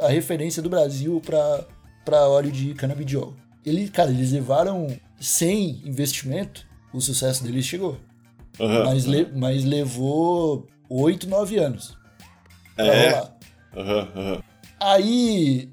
a, 0.00 0.06
a 0.06 0.08
referência 0.08 0.62
do 0.62 0.70
Brasil 0.70 1.20
pra 1.20 2.28
óleo 2.28 2.50
de 2.52 2.72
canabidiol. 2.74 3.34
Ele, 3.64 3.88
cara, 3.88 4.10
eles 4.10 4.32
levaram 4.32 4.86
sem 5.20 5.82
investimento, 5.84 6.66
o 6.92 7.00
sucesso 7.00 7.42
deles 7.44 7.64
chegou. 7.64 7.96
Aham. 8.60 8.84
Mas, 8.84 9.04
le- 9.04 9.30
mas 9.34 9.64
levou 9.64 10.66
8, 10.88 11.28
9 11.28 11.58
anos 11.58 11.96
pra 12.76 12.86
É. 12.86 13.10
rolar. 13.10 13.36
Aham, 13.76 14.08
aham. 14.16 14.42
Aí 14.80 15.70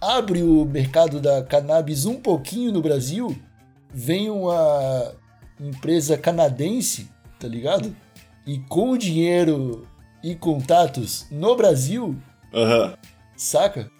abre 0.00 0.42
o 0.42 0.64
mercado 0.64 1.20
da 1.20 1.42
cannabis 1.42 2.04
um 2.06 2.16
pouquinho 2.16 2.72
no 2.72 2.80
Brasil, 2.82 3.36
vem 3.92 4.30
uma 4.30 5.12
empresa 5.60 6.16
canadense, 6.16 7.08
tá 7.38 7.46
ligado? 7.46 7.94
E 8.46 8.58
com 8.60 8.96
dinheiro 8.96 9.86
e 10.22 10.34
contatos 10.34 11.26
no 11.30 11.54
Brasil, 11.56 12.16
Aham. 12.54 12.94
saca? 13.36 13.90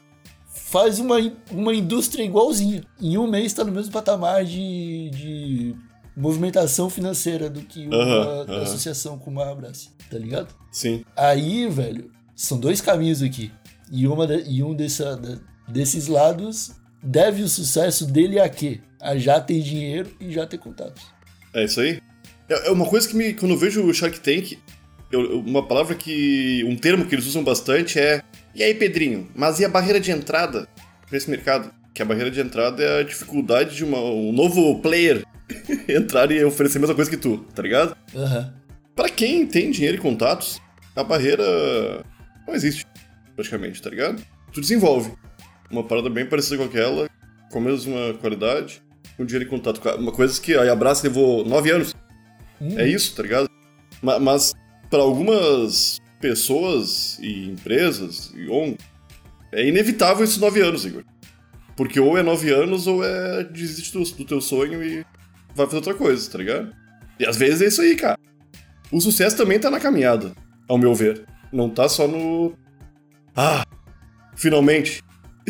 Faz 0.49 0.99
uma, 0.99 1.17
uma 1.51 1.75
indústria 1.75 2.23
igualzinha. 2.25 2.83
Em 3.01 3.19
um 3.19 3.27
mês 3.27 3.53
tá 3.53 3.65
no 3.65 3.73
mesmo 3.73 3.93
patamar 3.93 4.45
de, 4.45 5.11
de 5.11 5.77
movimentação 6.17 6.89
financeira 6.89 7.49
do 7.51 7.61
que 7.63 7.87
uma 7.87 7.97
Aham, 7.97 8.41
aham. 8.49 8.63
associação 8.63 9.19
como 9.19 9.41
a 9.41 9.51
Abrace, 9.51 9.91
tá 10.11 10.17
ligado? 10.19 10.55
Sim. 10.71 11.05
Aí, 11.17 11.69
velho, 11.69 12.11
são 12.35 12.59
dois 12.59 12.81
caminhos 12.81 13.23
aqui. 13.23 13.53
E, 13.91 14.07
uma 14.07 14.27
de- 14.27 14.45
e 14.49 14.63
um 14.63 14.75
dessa- 14.75 15.21
desses 15.71 16.07
lados 16.07 16.73
deve 17.03 17.43
o 17.43 17.49
sucesso 17.49 18.07
dele 18.07 18.39
a 18.41 18.49
quê? 18.49 18.81
A 19.01 19.17
já 19.17 19.41
ter 19.41 19.61
dinheiro 19.63 20.11
e 20.21 20.31
já 20.31 20.47
ter 20.47 20.59
contatos. 20.59 21.03
É 21.55 21.65
isso 21.65 21.81
aí. 21.81 22.01
É 22.49 22.69
é 22.69 22.71
uma 22.71 22.87
coisa 22.87 23.09
que 23.09 23.17
me. 23.17 23.33
Quando 23.33 23.53
eu 23.53 23.59
vejo 23.59 23.83
o 23.85 23.95
Shark 23.95 24.21
Tank, 24.21 24.59
eu- 25.11 25.41
uma 25.41 25.67
palavra 25.67 25.95
que. 25.95 26.63
Um 26.67 26.77
termo 26.77 27.07
que 27.07 27.15
eles 27.15 27.27
usam 27.27 27.43
bastante 27.43 27.99
é. 27.99 28.23
E 28.55 28.63
aí, 28.63 28.75
Pedrinho, 28.75 29.29
mas 29.35 29.59
e 29.61 29.65
a 29.65 29.69
barreira 29.69 30.01
de 30.01 30.11
entrada 30.11 30.69
pra 31.09 31.17
esse 31.17 31.31
mercado? 31.31 31.73
Que 31.95 32.03
a 32.03 32.05
barreira 32.05 32.31
de 32.31 32.41
entrada 32.41 32.83
é 32.83 33.01
a 33.01 33.03
dificuldade 33.03 33.75
de 33.77 33.85
uma- 33.85 34.01
um 34.01 34.33
novo 34.33 34.81
player 34.81 35.25
entrar 35.89 36.31
e 36.31 36.45
oferecer 36.45 36.79
a 36.79 36.81
mesma 36.81 36.95
coisa 36.95 37.11
que 37.11 37.17
tu, 37.17 37.39
tá 37.55 37.63
ligado? 37.63 37.97
Aham. 38.15 38.53
Pra 38.95 39.09
quem 39.09 39.47
tem 39.47 39.71
dinheiro 39.71 39.97
e 39.97 40.01
contatos, 40.01 40.61
a 40.95 41.03
barreira 41.03 41.43
não 42.47 42.55
existe, 42.55 42.85
praticamente, 43.35 43.81
tá 43.81 43.89
ligado? 43.91 44.23
Tu 44.53 44.61
desenvolve 44.61 45.13
uma 45.71 45.85
parada 45.85 46.11
bem 46.11 46.27
parecida 46.27 46.57
com 46.59 46.65
aquela, 46.65 47.09
com 47.51 47.59
a 47.59 47.63
mesma 47.63 48.15
qualidade, 48.21 48.83
com 49.17 49.25
dinheiro 49.25 49.45
e 49.47 49.51
contato. 49.51 49.81
Uma 49.99 50.13
coisa 50.13 50.41
que 50.41 50.55
a 50.55 50.73
Abraço 50.73 51.05
levou 51.05 51.45
nove 51.45 51.71
anos. 51.71 51.95
Hum. 52.61 52.79
É 52.79 52.87
isso, 52.89 53.15
tá 53.15 53.23
ligado? 53.23 53.49
Ma- 54.03 54.19
Mas, 54.19 54.53
para 54.91 55.01
algumas 55.03 55.99
pessoas 56.21 57.19
e 57.21 57.49
empresas 57.51 58.33
e 58.35 58.49
ONG, 58.49 58.77
é 59.53 59.67
inevitável 59.67 60.25
esses 60.25 60.39
nove 60.39 60.61
anos, 60.61 60.85
Igor. 60.85 61.05
Porque 61.77 61.99
ou 61.99 62.19
é 62.19 62.23
nove 62.23 62.53
anos 62.53 62.87
ou 62.87 63.03
é 63.05 63.43
desiste 63.45 63.93
do, 63.97 64.03
do 64.05 64.25
teu 64.25 64.41
sonho 64.41 64.83
e 64.85 65.05
vai 65.55 65.67
fazer 65.67 65.77
outra 65.77 65.95
coisa, 65.95 66.31
tá 66.31 66.39
ligado? 66.39 66.75
E 67.19 67.25
às 67.27 67.37
vezes 67.37 67.63
é 67.63 67.67
isso 67.69 67.81
aí, 67.81 67.97
cara. 67.97 68.19
O 68.93 69.01
sucesso 69.01 69.37
também 69.37 69.59
tá 69.59 69.71
na 69.71 69.81
caminhada, 69.81 70.33
ao 70.69 70.77
meu 70.77 70.95
ver. 70.95 71.25
Não 71.53 71.71
tá 71.71 71.89
só 71.89 72.07
no. 72.07 72.55
Ah! 73.35 73.65
Finalmente! 74.37 75.03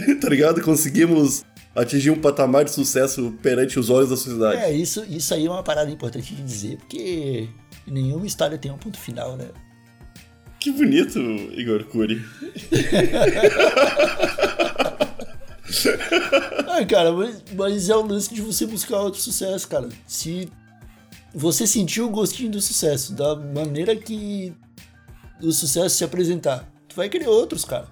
tá 0.20 0.28
ligado? 0.28 0.60
Conseguimos 0.62 1.44
atingir 1.74 2.10
um 2.10 2.20
patamar 2.20 2.64
de 2.64 2.72
sucesso 2.72 3.34
perante 3.42 3.78
os 3.78 3.90
olhos 3.90 4.10
da 4.10 4.16
sociedade. 4.16 4.60
É, 4.60 4.72
isso, 4.72 5.04
isso 5.08 5.32
aí 5.34 5.46
é 5.46 5.50
uma 5.50 5.62
parada 5.62 5.90
importante 5.90 6.34
de 6.34 6.42
dizer, 6.42 6.76
porque 6.78 7.48
nenhuma 7.86 8.26
história 8.26 8.58
tem 8.58 8.70
um 8.70 8.78
ponto 8.78 8.98
final, 8.98 9.36
né? 9.36 9.48
Que 10.58 10.70
bonito, 10.70 11.18
Igor 11.18 11.84
Cury. 11.84 12.22
Ah, 16.66 16.84
cara, 16.84 17.12
mas, 17.12 17.42
mas 17.54 17.88
é 17.88 17.96
o 17.96 18.04
lance 18.04 18.32
de 18.32 18.40
você 18.40 18.66
buscar 18.66 19.00
outro 19.00 19.20
sucesso, 19.20 19.68
cara. 19.68 19.88
Se 20.06 20.48
você 21.34 21.66
sentiu 21.66 22.06
o 22.06 22.10
gostinho 22.10 22.50
do 22.50 22.60
sucesso, 22.60 23.12
da 23.12 23.36
maneira 23.36 23.94
que 23.94 24.52
o 25.40 25.52
sucesso 25.52 25.96
se 25.96 26.04
apresentar, 26.04 26.68
tu 26.88 26.96
vai 26.96 27.08
querer 27.08 27.28
outros, 27.28 27.64
cara. 27.64 27.88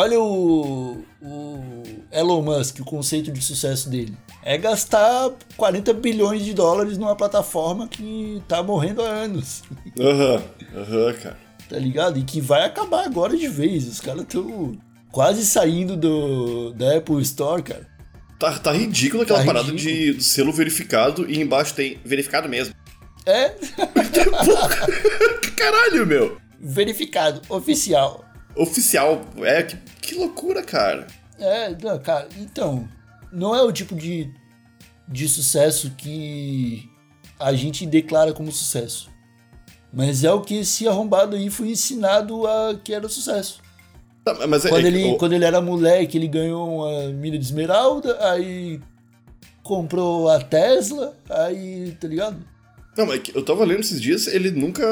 Olha 0.00 0.20
o, 0.20 1.02
o 1.20 1.82
Elon 2.12 2.40
Musk, 2.40 2.78
o 2.78 2.84
conceito 2.84 3.32
de 3.32 3.42
sucesso 3.42 3.90
dele. 3.90 4.16
É 4.44 4.56
gastar 4.56 5.30
40 5.56 5.92
bilhões 5.94 6.44
de 6.44 6.54
dólares 6.54 6.96
numa 6.96 7.16
plataforma 7.16 7.88
que 7.88 8.40
tá 8.46 8.62
morrendo 8.62 9.02
há 9.02 9.08
anos, 9.08 9.64
Aham, 9.98 10.40
aham, 10.76 11.12
cara. 11.14 11.38
tá 11.68 11.76
ligado? 11.78 12.16
E 12.16 12.22
que 12.22 12.40
vai 12.40 12.64
acabar 12.64 13.04
agora 13.04 13.36
de 13.36 13.48
vez. 13.48 13.88
Os 13.88 14.00
caras 14.00 14.22
estão 14.22 14.78
quase 15.10 15.44
saindo 15.44 15.96
do, 15.96 16.72
da 16.74 16.98
Apple 16.98 17.20
Store, 17.22 17.60
cara. 17.64 17.84
Tá, 18.38 18.56
tá 18.56 18.70
ridículo 18.72 19.24
aquela 19.24 19.40
Tá 19.40 19.44
parada 19.46 19.72
ridículo. 19.72 20.14
de 20.18 20.22
selo 20.22 20.52
verificado 20.52 21.28
e 21.28 21.40
embaixo 21.40 21.74
tem 21.74 21.98
verificado 22.04 22.48
mesmo. 22.48 22.72
É, 23.26 23.48
Que 25.42 25.50
caralho, 25.58 26.06
meu! 26.06 26.38
verificado, 26.60 27.40
oficial. 27.48 28.24
Oficial. 28.58 29.20
É, 29.38 29.62
que, 29.62 29.76
que 30.02 30.14
loucura, 30.14 30.62
cara. 30.62 31.06
É, 31.38 31.70
não, 31.82 31.98
cara, 31.98 32.28
então, 32.38 32.88
não 33.32 33.54
é 33.54 33.62
o 33.62 33.70
tipo 33.72 33.94
de, 33.94 34.30
de 35.06 35.28
sucesso 35.28 35.92
que 35.96 36.88
a 37.38 37.52
gente 37.54 37.86
declara 37.86 38.32
como 38.32 38.50
sucesso. 38.50 39.08
Mas 39.92 40.24
é 40.24 40.32
o 40.32 40.40
que 40.42 40.58
esse 40.58 40.86
arrombado 40.86 41.36
aí 41.36 41.48
foi 41.48 41.68
ensinado 41.70 42.46
a 42.46 42.74
que 42.82 42.92
era 42.92 43.08
sucesso. 43.08 43.60
Tá, 44.24 44.46
mas 44.46 44.64
é, 44.64 44.68
Quando, 44.68 44.84
é- 44.84 44.88
ele, 44.88 45.04
o- 45.12 45.16
quando 45.16 45.32
ele 45.32 45.44
era 45.44 45.60
moleque, 45.60 46.18
ele 46.18 46.28
ganhou 46.28 46.80
uma 46.80 47.08
mina 47.12 47.38
de 47.38 47.44
esmeralda, 47.44 48.18
aí 48.30 48.80
comprou 49.62 50.28
a 50.28 50.40
Tesla, 50.40 51.16
aí, 51.30 51.96
tá 52.00 52.08
ligado? 52.08 52.36
Não, 52.96 53.06
mas 53.06 53.20
é 53.20 53.22
eu 53.34 53.44
tava 53.44 53.64
lendo 53.64 53.80
esses 53.80 54.00
dias, 54.00 54.26
ele 54.26 54.50
nunca 54.50 54.84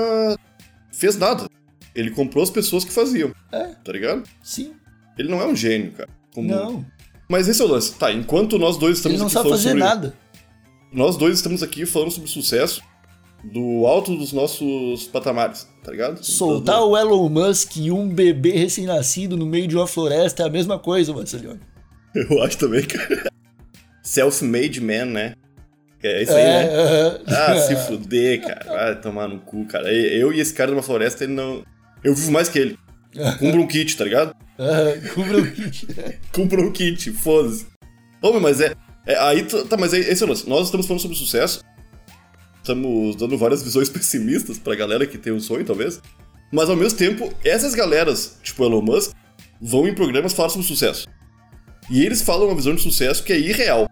fez 0.92 1.16
nada. 1.16 1.48
Ele 1.96 2.10
comprou 2.10 2.42
as 2.44 2.50
pessoas 2.50 2.84
que 2.84 2.92
faziam. 2.92 3.32
É. 3.50 3.64
Tá 3.84 3.92
ligado? 3.92 4.22
Sim. 4.42 4.72
Ele 5.18 5.28
não 5.28 5.40
é 5.40 5.46
um 5.46 5.56
gênio, 5.56 5.92
cara. 5.92 6.08
Como- 6.34 6.48
Não. 6.48 6.84
Mas 7.28 7.48
esse 7.48 7.60
é 7.60 7.64
o 7.64 7.68
lance. 7.68 7.94
Tá, 7.94 8.12
enquanto 8.12 8.58
nós 8.58 8.76
dois 8.76 8.98
estamos 8.98 9.14
Ele 9.14 9.20
não 9.20 9.26
aqui 9.26 9.32
sabe 9.34 9.44
falando 9.48 9.58
fazer 9.58 9.68
sobre... 9.70 9.84
nada. 9.84 10.14
Nós 10.92 11.16
dois 11.16 11.34
estamos 11.34 11.62
aqui 11.62 11.84
falando 11.86 12.10
sobre 12.12 12.28
sucesso 12.30 12.82
do 13.52 13.86
alto 13.86 14.14
dos 14.16 14.32
nossos 14.32 15.04
patamares, 15.08 15.68
tá 15.82 15.90
ligado? 15.90 16.22
Soltar 16.24 16.82
o 16.84 16.96
Elon 16.96 17.28
Musk 17.28 17.76
e 17.76 17.90
um 17.90 18.08
bebê 18.08 18.52
recém-nascido 18.52 19.36
no 19.36 19.46
meio 19.46 19.66
de 19.66 19.76
uma 19.76 19.86
floresta 19.86 20.42
é 20.42 20.46
a 20.46 20.50
mesma 20.50 20.78
coisa, 20.78 21.12
Marcelione. 21.12 21.60
Eu 22.14 22.42
acho 22.42 22.58
também, 22.58 22.84
cara. 22.84 23.30
Self-made 24.02 24.80
man, 24.80 25.06
né? 25.06 25.34
É 26.02 26.22
isso 26.22 26.32
aí, 26.32 26.42
É, 26.42 26.62
né? 26.64 26.74
aham. 26.74 27.20
Ah, 27.26 27.56
se 27.58 27.76
fuder, 27.86 28.40
cara. 28.42 28.64
Vai 28.64 29.00
tomar 29.00 29.28
no 29.28 29.40
cu, 29.40 29.66
cara. 29.66 29.92
Eu 29.92 30.32
e 30.32 30.40
esse 30.40 30.54
cara 30.54 30.70
numa 30.70 30.82
floresta, 30.82 31.24
ele 31.24 31.32
não. 31.32 31.64
Eu 32.06 32.14
vivo 32.14 32.30
mais 32.30 32.48
que 32.48 32.56
ele. 32.56 32.78
Com 33.40 33.50
bronquite, 33.50 33.96
tá 33.96 34.04
ligado? 34.04 34.32
O 35.16 35.52
kit. 35.52 35.86
Com 36.32 36.46
bronquite, 36.46 37.10
foda-se. 37.10 37.66
Meu, 38.22 38.40
mas 38.40 38.60
é. 38.60 38.74
é 39.04 39.18
aí, 39.18 39.42
tá, 39.42 39.76
mas 39.76 39.92
é, 39.92 39.98
esse 39.98 40.22
é 40.22 40.26
o 40.26 40.28
lance. 40.28 40.48
Nós 40.48 40.66
estamos 40.66 40.86
falando 40.86 41.02
sobre 41.02 41.16
sucesso. 41.16 41.64
Estamos 42.58 43.16
dando 43.16 43.36
várias 43.36 43.62
visões 43.62 43.88
pessimistas 43.88 44.56
pra 44.56 44.76
galera 44.76 45.04
que 45.04 45.18
tem 45.18 45.32
um 45.32 45.40
sonho, 45.40 45.64
talvez. 45.64 46.00
Mas 46.52 46.70
ao 46.70 46.76
mesmo 46.76 46.96
tempo, 46.96 47.32
essas 47.44 47.74
galeras, 47.74 48.38
tipo 48.42 48.64
Elon 48.64 48.82
Musk, 48.82 49.12
vão 49.60 49.88
em 49.88 49.94
programas 49.94 50.32
falar 50.32 50.48
sobre 50.48 50.66
sucesso. 50.66 51.08
E 51.90 52.04
eles 52.04 52.22
falam 52.22 52.46
uma 52.46 52.54
visão 52.54 52.74
de 52.74 52.80
sucesso 52.80 53.22
que 53.24 53.32
é 53.32 53.38
irreal. 53.38 53.90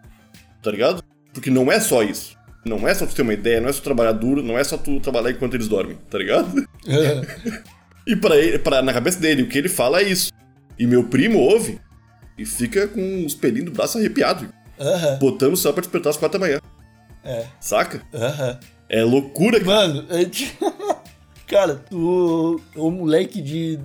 Tá 0.63 0.71
ligado? 0.71 1.03
Porque 1.33 1.51
não 1.51 1.71
é 1.71 1.81
só 1.81 2.03
isso. 2.03 2.37
Não 2.65 2.89
é 2.89 2.95
só 2.95 3.07
tu 3.07 3.15
ter 3.15 3.23
uma 3.23 3.35
ideia, 3.35 3.61
não 3.61 3.69
é 3.69 3.73
só 3.73 3.83
trabalhar 3.83 4.13
duro, 4.13 4.43
não 4.43 4.57
é 4.57 4.65
só 4.65 4.79
tu 4.79 4.99
trabalhar 5.01 5.33
enquanto 5.33 5.55
eles 5.55 5.69
dormem, 5.69 5.99
tá 6.09 6.17
ligado? 6.17 6.67
E 8.07 8.15
pra 8.17 8.37
ele, 8.37 8.59
pra, 8.59 8.83
na 8.83 8.93
cabeça 8.93 9.19
dele, 9.19 9.43
o 9.43 9.49
que 9.49 9.57
ele 9.59 9.69
fala 9.69 10.01
é 10.01 10.05
isso. 10.05 10.31
E 10.79 10.87
meu 10.87 11.05
primo 11.05 11.39
ouve 11.39 11.81
e 12.37 12.45
fica 12.45 12.87
com 12.89 13.25
os 13.25 13.35
pelinhos 13.35 13.67
do 13.67 13.71
braço 13.73 13.97
arrepiado, 13.99 14.49
Aham, 14.79 15.19
botando 15.21 15.57
só 15.57 15.73
pra 15.73 15.81
despertar 15.83 16.11
às 16.11 16.17
quatro 16.17 16.39
da 16.39 16.45
manhã. 16.47 16.61
é. 17.25 17.47
Saca? 17.61 18.03
É 18.89 19.03
loucura, 19.03 19.59
cara. 19.61 19.89
Mano, 19.89 20.05
é 20.11 20.25
de- 20.25 20.53
cara, 21.47 21.77
tu 21.77 22.61
é 22.77 22.81
um 22.81 22.91
moleque 22.91 23.41
de 23.41 23.79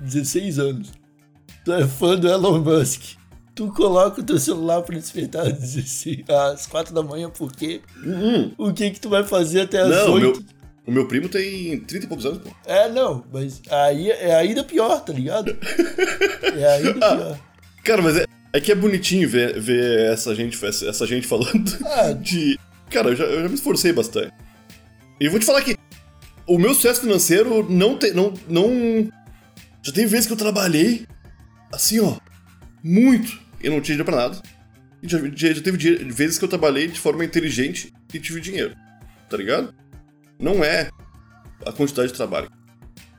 16 0.00 0.58
anos. 0.58 0.92
Tu 1.64 1.72
é 1.72 1.86
fã 1.86 2.16
do 2.16 2.28
Elon 2.28 2.60
Musk. 2.60 3.16
Tu 3.54 3.68
coloca 3.72 4.20
o 4.20 4.24
teu 4.24 4.38
celular 4.38 4.80
pra 4.82 4.96
despertar 4.96 5.46
às 5.46 5.52
16 5.58 6.24
às 6.30 6.66
4 6.66 6.94
da 6.94 7.02
manhã, 7.02 7.28
porque 7.28 7.82
Hum, 8.02 8.52
o 8.56 8.72
que 8.72 8.90
que 8.92 9.00
tu 9.00 9.10
vai 9.10 9.24
fazer 9.24 9.62
até 9.62 9.80
às 9.80 9.90
Não, 9.90 10.12
8? 10.14 10.20
meu, 10.22 10.44
o 10.86 10.90
meu 10.92 11.06
primo 11.06 11.28
tem 11.28 11.78
30 11.80 12.04
e 12.04 12.08
poucos 12.08 12.26
anos, 12.26 12.38
pô. 12.38 12.50
É, 12.66 12.88
não, 12.88 13.24
mas 13.32 13.60
aí 13.70 14.10
é 14.10 14.34
ainda 14.34 14.64
pior, 14.64 15.00
tá 15.04 15.12
ligado? 15.12 15.56
É 16.56 16.66
ainda 16.76 16.94
pior. 17.16 17.38
Cara, 17.84 18.02
mas 18.02 18.16
é, 18.16 18.24
é 18.52 18.60
que 18.60 18.72
é 18.72 18.74
bonitinho 18.74 19.28
ver, 19.28 19.58
ver 19.60 20.12
essa, 20.12 20.34
gente, 20.34 20.58
essa, 20.64 21.06
gente 21.06 21.26
falando 21.26 21.78
Ah. 21.86 22.12
de. 22.12 22.58
Cara, 22.90 23.10
eu 23.10 23.16
já, 23.16 23.24
eu 23.24 23.42
já 23.42 23.48
me 23.48 23.54
esforcei 23.54 23.92
bastante. 23.92 24.32
E 25.20 25.28
vou 25.28 25.38
te 25.38 25.46
falar 25.46 25.62
que 25.62 25.76
o 26.46 26.58
meu 26.58 26.74
sucesso 26.74 27.02
financeiro 27.02 27.68
não 27.70 27.96
tem. 27.96 28.12
Não, 28.12 28.34
não. 28.48 29.08
Já 29.82 29.92
teve 29.92 30.06
vezes 30.08 30.26
que 30.26 30.32
eu 30.32 30.36
trabalhei 30.36 31.06
assim, 31.72 32.00
ó. 32.00 32.16
Muito. 32.82 33.38
E 33.62 33.68
não 33.68 33.76
tinha 33.80 33.96
dinheiro 33.96 34.04
pra 34.04 34.16
nada. 34.16 34.42
E 35.02 35.08
já, 35.08 35.18
já, 35.34 35.52
já 35.54 35.62
teve 35.62 35.76
dia- 35.78 35.98
vezes 36.12 36.38
que 36.38 36.44
eu 36.44 36.48
trabalhei 36.48 36.86
de 36.88 36.98
forma 36.98 37.24
inteligente 37.24 37.92
e 38.12 38.18
tive 38.18 38.40
dinheiro. 38.40 38.74
Tá 39.28 39.36
ligado? 39.36 39.72
Não 40.40 40.64
é 40.64 40.90
a 41.66 41.72
quantidade 41.72 42.08
de 42.08 42.14
trabalho. 42.14 42.50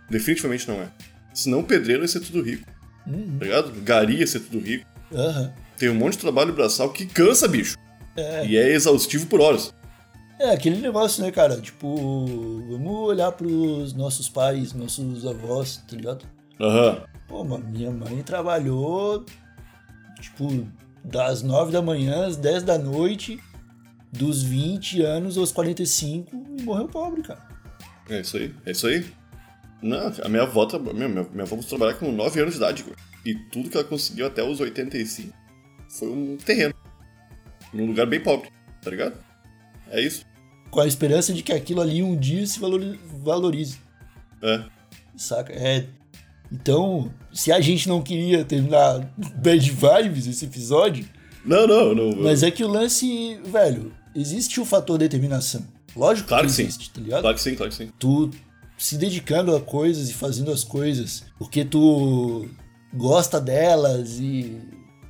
Definitivamente 0.10 0.68
não 0.68 0.82
é. 0.82 0.90
Senão 1.34 1.60
o 1.60 1.64
pedreiro 1.64 2.04
ia 2.04 2.08
ser 2.08 2.20
tudo 2.20 2.42
rico. 2.42 2.66
Uhum. 3.06 3.38
Tá 3.40 3.46
ligado? 3.46 3.72
Gari 3.82 4.18
ia 4.18 4.28
ser 4.28 4.40
tudo 4.40 4.60
rico. 4.60 4.86
Aham. 5.14 5.54
Tem 5.78 5.90
um 5.90 5.96
monte 5.96 6.14
de 6.14 6.20
trabalho 6.20 6.54
braçal 6.54 6.92
que 6.92 7.06
cansa, 7.06 7.48
bicho. 7.48 7.78
É. 8.16 8.46
E 8.46 8.58
é 8.58 8.74
exaustivo 8.74 9.28
por 9.28 9.40
horas. 9.40 9.74
É, 10.40 10.50
aquele 10.52 10.82
negócio, 10.82 11.24
né, 11.24 11.32
cara? 11.32 11.62
Tipo, 11.62 12.66
vamos 12.68 13.08
olhar 13.08 13.32
pros 13.32 13.94
nossos 13.94 14.28
pais, 14.28 14.74
nossos 14.74 15.26
avós, 15.26 15.78
tá 15.88 15.96
ligado? 15.96 16.26
Aham. 16.60 17.04
Pô, 17.28 17.44
mano, 17.44 17.66
minha 17.70 17.92
mãe 17.92 18.22
trabalhou, 18.24 19.24
tipo, 20.20 20.68
das 21.04 21.44
9 21.44 21.72
da 21.72 21.82
manhã 21.82 22.26
às 22.26 22.38
10 22.38 22.64
da 22.64 22.78
noite, 22.78 23.40
dos 24.12 24.44
20 24.44 25.02
anos 25.02 25.38
aos 25.38 25.52
45 25.52 26.36
e 26.60 26.62
morreu 26.64 26.88
pobre, 26.88 27.22
cara. 27.22 27.48
É 28.10 28.20
isso 28.22 28.38
aí. 28.38 28.54
É 28.66 28.72
isso 28.72 28.88
aí. 28.88 29.06
Não, 29.82 30.12
a 30.24 30.30
minha 30.30 30.44
avó, 30.44 30.68
minha, 30.94 31.08
minha, 31.10 31.28
minha 31.32 31.44
avó 31.44 31.56
trabalhar 31.58 31.94
com 31.96 32.12
9 32.12 32.40
anos 32.42 32.54
de 32.54 32.58
idade. 32.60 32.84
cara. 32.84 32.96
E 33.26 33.34
tudo 33.36 33.70
que 33.70 33.78
ela 33.78 33.86
conseguiu 33.86 34.28
até 34.28 34.44
os 34.44 34.60
85 34.60 35.34
foi 35.90 36.10
um 36.10 36.38
terreno. 36.38 36.74
Num 37.74 37.86
lugar 37.88 38.06
bem 38.06 38.20
pobre, 38.22 38.50
tá 38.82 38.90
ligado? 38.90 39.16
É 39.90 40.02
isso. 40.02 40.26
Com 40.70 40.80
a 40.82 40.88
esperança 40.88 41.34
de 41.34 41.42
que 41.44 41.52
aquilo 41.54 41.82
ali 41.82 42.02
um 42.04 42.16
dia 42.18 42.46
se 42.46 42.60
valori- 42.60 43.00
valorize, 43.24 43.78
É. 44.42 44.64
saca? 45.16 45.54
É. 45.54 45.86
Então, 46.52 47.12
se 47.34 47.52
a 47.52 47.62
gente 47.62 47.88
não 47.88 48.02
queria 48.02 48.44
terminar 48.44 49.00
bad 49.42 49.72
vibes 49.72 50.28
esse 50.28 50.46
episódio, 50.46 51.06
Não, 51.46 51.66
não, 51.66 51.96
não. 51.96 52.16
mas 52.22 52.44
é 52.44 52.52
que 52.52 52.64
o 52.64 52.68
lance, 52.68 53.40
velho, 53.46 53.94
existe 54.16 54.60
o 54.60 54.66
fator 54.66 54.98
determinação. 54.98 55.66
Lógico 55.96 56.28
Claro 56.30 56.44
que 56.44 56.50
que 56.52 56.56
sim. 56.56 56.64
existe, 56.64 56.90
tá 56.92 57.02
ligado? 57.02 57.22
Claro 57.22 57.36
que 57.36 57.42
sim, 57.44 57.56
claro 57.56 57.70
que 57.72 57.78
sim. 57.78 57.92
tu 58.00 58.30
se 58.78 58.98
dedicando 58.98 59.56
a 59.56 59.62
coisas 59.62 60.10
e 60.10 60.14
fazendo 60.14 60.52
as 60.52 60.64
coisas 60.64 61.24
porque 61.38 61.64
tu 61.66 62.48
gosta 62.94 63.40
delas 63.40 64.18
e 64.20 64.58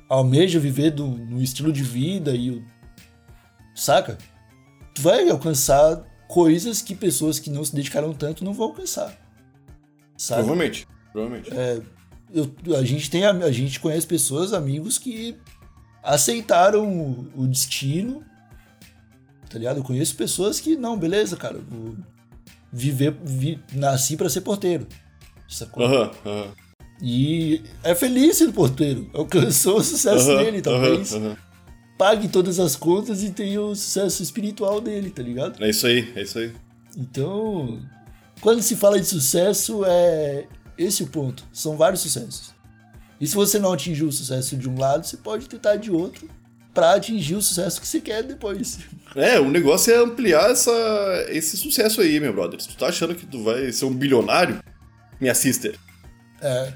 almeja 0.08 0.58
viver 0.58 0.90
do, 0.90 1.06
no 1.06 1.40
estilo 1.42 1.72
de 1.72 1.82
vida 1.82 2.34
e 2.34 2.50
o 2.50 2.64
saca? 3.74 4.18
Tu 4.94 5.00
vai 5.02 5.28
alcançar 5.28 6.02
coisas 6.28 6.82
que 6.82 6.94
pessoas 6.94 7.38
que 7.38 7.48
não 7.50 7.64
se 7.64 7.74
dedicaram 7.74 8.12
tanto 8.12 8.44
não 8.44 8.52
vão 8.52 8.66
alcançar. 8.68 9.16
Sabe? 10.16 10.42
Provavelmente. 10.42 10.86
Provavelmente. 11.12 11.50
Eu- 12.34 12.76
a 12.76 12.82
gente 12.84 13.10
tem 13.10 13.24
a, 13.24 13.30
a 13.30 13.52
gente 13.52 13.78
conhece 13.78 14.06
pessoas, 14.06 14.52
amigos 14.52 14.98
que 14.98 15.36
aceitaram 16.02 16.86
o, 16.88 17.42
o 17.42 17.46
destino. 17.46 18.24
Tá 19.52 19.58
ligado? 19.58 19.76
Eu 19.78 19.84
conheço 19.84 20.16
pessoas 20.16 20.58
que 20.58 20.76
não, 20.76 20.96
beleza, 20.98 21.36
cara, 21.36 21.58
vou 21.68 21.94
viver, 22.72 23.14
vi- 23.22 23.60
nasci 23.74 24.16
pra 24.16 24.30
ser 24.30 24.40
porteiro. 24.40 24.86
Sacou? 25.48 25.84
Aham, 25.84 26.10
aham. 26.24 26.46
E 27.02 27.62
é 27.82 27.94
feliz 27.94 28.36
sendo 28.38 28.52
porteiro. 28.52 29.10
Alcançou 29.12 29.78
o 29.78 29.82
sucesso 29.84 30.30
Aham, 30.30 30.42
dele, 30.44 30.62
talvez. 30.62 31.12
Pague 31.98 32.28
todas 32.28 32.58
as 32.58 32.74
contas 32.76 33.22
e 33.22 33.30
tenha 33.30 33.60
o 33.60 33.74
sucesso 33.74 34.22
espiritual 34.22 34.80
dele, 34.80 35.10
tá 35.10 35.22
ligado? 35.22 35.62
É 35.62 35.68
isso 35.68 35.86
aí, 35.86 36.10
é 36.16 36.22
isso 36.22 36.38
aí. 36.38 36.52
Então, 36.96 37.80
quando 38.40 38.62
se 38.62 38.74
fala 38.76 38.98
de 38.98 39.06
sucesso, 39.06 39.84
é 39.84 40.46
esse 40.78 41.02
o 41.02 41.06
ponto. 41.08 41.44
São 41.52 41.76
vários 41.76 42.00
sucessos. 42.00 42.54
E 43.20 43.26
se 43.26 43.34
você 43.34 43.58
não 43.58 43.72
atingiu 43.72 44.08
o 44.08 44.12
sucesso 44.12 44.56
de 44.56 44.68
um 44.68 44.78
lado, 44.78 45.04
você 45.06 45.16
pode 45.16 45.46
tentar 45.48 45.76
de 45.76 45.90
outro 45.90 46.28
pra 46.72 46.94
atingir 46.94 47.34
o 47.34 47.42
sucesso 47.42 47.80
que 47.80 47.86
você 47.86 48.00
quer 48.00 48.22
depois. 48.22 48.78
É, 49.14 49.38
o 49.38 49.50
negócio 49.50 49.92
é 49.92 49.96
ampliar 49.96 50.50
essa, 50.50 50.72
esse 51.28 51.56
sucesso 51.56 52.00
aí, 52.00 52.18
meu 52.20 52.32
brother. 52.32 52.60
Se 52.60 52.68
tu 52.68 52.76
tá 52.76 52.86
achando 52.86 53.14
que 53.14 53.26
tu 53.26 53.42
vai 53.42 53.70
ser 53.72 53.84
um 53.84 53.94
bilionário, 53.94 54.58
minha 55.20 55.34
sister. 55.34 55.76
É. 56.40 56.72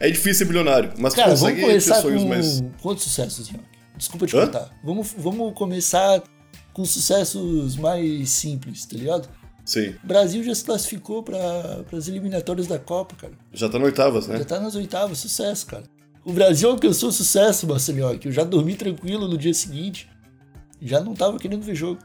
É 0.00 0.10
difícil 0.10 0.34
ser 0.34 0.44
bilionário, 0.46 0.92
mas 0.98 1.14
Cara, 1.14 1.28
tu 1.34 1.36
vamos 1.36 1.40
consegue 1.40 1.60
ter 1.60 1.66
começar 1.66 2.02
sonhos 2.02 2.22
com 2.22 2.28
mais. 2.28 2.64
quantos 2.80 3.04
sucessos, 3.04 3.48
Rian? 3.48 3.60
Desculpa 3.96 4.26
te 4.26 4.36
Hã? 4.36 4.40
cortar. 4.40 4.70
Vamos, 4.82 5.14
vamos 5.16 5.52
começar 5.54 6.22
com 6.72 6.84
sucessos 6.84 7.76
mais 7.76 8.30
simples, 8.30 8.86
tá 8.86 8.96
ligado? 8.96 9.28
Sim. 9.64 9.94
O 10.02 10.06
Brasil 10.06 10.42
já 10.42 10.54
se 10.54 10.64
classificou 10.64 11.22
para 11.22 11.84
as 11.92 12.08
eliminatórias 12.08 12.66
da 12.66 12.78
Copa, 12.78 13.14
cara. 13.14 13.34
Já 13.52 13.68
tá 13.68 13.78
no 13.78 13.84
oitavas, 13.84 14.24
Já 14.24 14.32
né? 14.38 14.44
tá 14.44 14.58
nas 14.58 14.74
oitavas, 14.74 15.18
sucesso, 15.18 15.66
cara. 15.66 15.84
O 16.24 16.32
Brasil 16.32 16.70
alcançou 16.70 17.12
sucesso, 17.12 17.66
Marcelinho, 17.66 18.18
que 18.18 18.28
eu 18.28 18.32
já 18.32 18.42
dormi 18.42 18.74
tranquilo 18.74 19.28
no 19.28 19.36
dia 19.38 19.52
seguinte. 19.54 20.08
Já 20.80 21.00
não 21.00 21.14
tava 21.14 21.38
querendo 21.38 21.62
ver 21.62 21.74
jogo. 21.74 22.00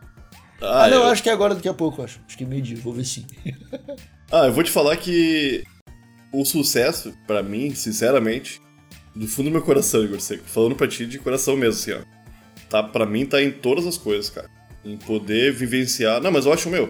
Ah, 0.62 0.88
não, 0.88 0.98
eu... 0.98 1.06
acho 1.06 1.22
que 1.22 1.30
é 1.30 1.34
agora 1.34 1.56
daqui 1.56 1.68
a 1.68 1.74
pouco, 1.74 2.02
acho. 2.02 2.20
Acho 2.28 2.38
que 2.38 2.46
meio-dia, 2.46 2.78
vou 2.78 2.94
ver 2.94 3.06
sim. 3.06 3.26
ah, 4.32 4.46
eu 4.46 4.54
vou 4.54 4.64
te 4.64 4.72
falar 4.72 4.96
que 4.98 5.64
o 6.32 6.44
sucesso, 6.46 7.14
pra 7.26 7.42
mim, 7.42 7.74
sinceramente, 7.74 8.62
do 9.16 9.28
fundo 9.28 9.50
do 9.50 9.54
meu 9.54 9.62
coração, 9.62 10.04
Igor 10.04 10.20
Seco, 10.20 10.44
falando 10.46 10.76
pra 10.76 10.88
ti 10.88 11.06
de 11.06 11.20
coração 11.20 11.56
mesmo, 11.56 11.80
assim, 11.80 11.92
ó. 11.94 12.16
Tá, 12.70 12.84
pra 12.84 13.06
mim 13.06 13.26
tá 13.26 13.42
em 13.42 13.52
todas 13.52 13.86
as 13.86 13.98
coisas, 13.98 14.30
cara. 14.30 14.50
Em 14.84 14.98
poder 14.98 15.54
vivenciar. 15.54 16.22
Não, 16.22 16.32
mas 16.32 16.46
eu 16.46 16.54
acho, 16.54 16.70
meu, 16.70 16.90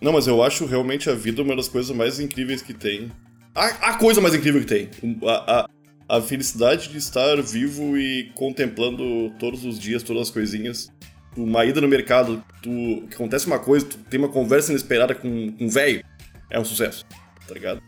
Não, 0.00 0.12
mas 0.12 0.26
eu 0.26 0.42
acho 0.42 0.66
realmente 0.66 1.10
a 1.10 1.14
vida 1.14 1.42
uma 1.42 1.54
das 1.54 1.68
coisas 1.68 1.94
mais 1.94 2.18
incríveis 2.20 2.62
que 2.62 2.72
tem. 2.72 3.10
A, 3.54 3.66
a 3.66 3.94
coisa 3.94 4.20
mais 4.20 4.34
incrível 4.34 4.60
que 4.60 4.66
tem. 4.66 4.90
A, 5.26 5.60
a, 6.08 6.16
a 6.16 6.22
felicidade 6.22 6.88
de 6.88 6.98
estar 6.98 7.40
vivo 7.42 7.96
e 7.98 8.30
contemplando 8.34 9.30
todos 9.38 9.64
os 9.64 9.78
dias, 9.78 10.02
todas 10.02 10.22
as 10.22 10.30
coisinhas. 10.30 10.90
Uma 11.36 11.64
ida 11.64 11.80
no 11.80 11.88
mercado, 11.88 12.42
tu, 12.62 12.70
que 13.08 13.14
acontece 13.14 13.46
uma 13.46 13.58
coisa, 13.58 13.84
tu 13.84 13.98
tem 14.10 14.18
uma 14.18 14.28
conversa 14.28 14.70
inesperada 14.70 15.14
com 15.14 15.54
um 15.60 15.68
velho, 15.68 16.02
é 16.50 16.58
um 16.58 16.64
sucesso, 16.64 17.04
tá 17.46 17.52
ligado? 17.52 17.82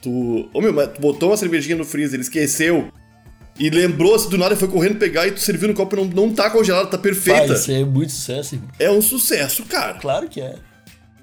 Tu. 0.00 0.48
Ô 0.52 0.60
meu, 0.60 0.72
mas 0.72 0.92
tu 0.92 1.00
botou 1.00 1.30
uma 1.30 1.36
cervejinha 1.36 1.76
no 1.76 1.84
freezer, 1.84 2.14
ele 2.14 2.22
esqueceu. 2.22 2.92
E 3.58 3.70
lembrou-se 3.70 4.28
do 4.28 4.36
nada, 4.36 4.56
foi 4.56 4.68
correndo 4.68 4.98
pegar 4.98 5.28
e 5.28 5.32
tu 5.32 5.40
serviu 5.40 5.68
no 5.68 5.74
copo 5.74 5.94
e 5.94 5.98
não, 5.98 6.04
não 6.06 6.34
tá 6.34 6.50
congelado, 6.50 6.90
tá 6.90 6.98
perfeita. 6.98 7.46
Pai, 7.46 7.56
isso 7.56 7.70
é 7.70 7.84
muito 7.84 8.10
sucesso, 8.10 8.56
irmão. 8.56 8.70
É 8.80 8.90
um 8.90 9.00
sucesso, 9.00 9.64
cara. 9.64 9.94
Claro 9.94 10.28
que 10.28 10.40
é. 10.40 10.56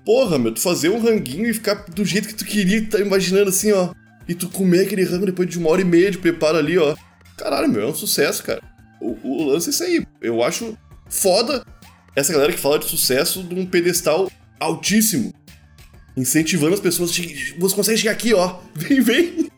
Porra, 0.06 0.40
meu, 0.40 0.54
tu 0.54 0.62
fazer 0.62 0.90
um 0.90 1.02
ranguinho 1.02 1.50
e 1.50 1.54
ficar 1.54 1.86
do 1.90 2.06
jeito 2.06 2.28
que 2.28 2.34
tu 2.34 2.46
queria, 2.46 2.86
tá 2.90 3.00
imaginando 3.00 3.50
assim, 3.50 3.72
ó. 3.72 3.94
E 4.28 4.34
tu 4.34 4.50
comer 4.50 4.86
aquele 4.86 5.04
rango 5.04 5.26
depois 5.26 5.50
de 5.50 5.60
uma 5.60 5.70
hora 5.70 5.82
e 5.82 5.86
meia 5.86 6.10
de 6.10 6.18
preparo 6.18 6.58
ali, 6.58 6.78
ó. 6.78 6.96
Caralho, 7.38 7.70
meu, 7.70 7.82
é 7.82 7.88
um 7.88 7.96
sucesso, 7.96 8.44
cara. 8.44 8.62
O, 9.02 9.18
o 9.24 9.46
lance 9.46 9.70
é 9.70 9.72
isso 9.72 9.84
aí. 9.84 10.06
Eu 10.22 10.42
acho 10.42 10.78
foda 11.12 11.64
essa 12.16 12.34
galera 12.34 12.52
que 12.52 12.60
fala 12.60 12.80
de 12.80 12.86
sucesso 12.86 13.44
de 13.44 13.54
um 13.54 13.66
pedestal 13.66 14.32
altíssimo. 14.60 15.34
Incentivando 16.16 16.74
as 16.74 16.80
pessoas. 16.80 17.12
Você 17.12 17.76
consegue 17.76 17.98
chegar 17.98 18.12
aqui, 18.12 18.34
ó. 18.34 18.60
Vem, 18.76 19.02
vem. 19.02 19.52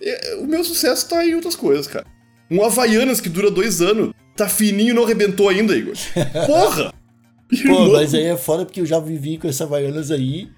É, 0.00 0.36
o 0.36 0.46
meu 0.46 0.64
sucesso 0.64 1.08
tá 1.08 1.24
em 1.26 1.34
outras 1.34 1.54
coisas, 1.54 1.86
cara. 1.86 2.06
Um 2.50 2.64
Havaianas 2.64 3.20
que 3.20 3.28
dura 3.28 3.50
dois 3.50 3.80
anos. 3.80 4.12
Tá 4.36 4.48
fininho 4.48 4.90
e 4.90 4.94
não 4.94 5.04
arrebentou 5.04 5.48
ainda, 5.48 5.76
Igor. 5.76 5.94
Porra! 6.46 6.92
Pô, 7.66 7.92
mas 7.92 8.14
aí 8.14 8.24
é 8.24 8.36
foda 8.36 8.64
porque 8.64 8.80
eu 8.80 8.86
já 8.86 8.98
vivi 8.98 9.36
com 9.36 9.46
essa 9.46 9.64
Havaianas 9.64 10.10
aí. 10.10 10.48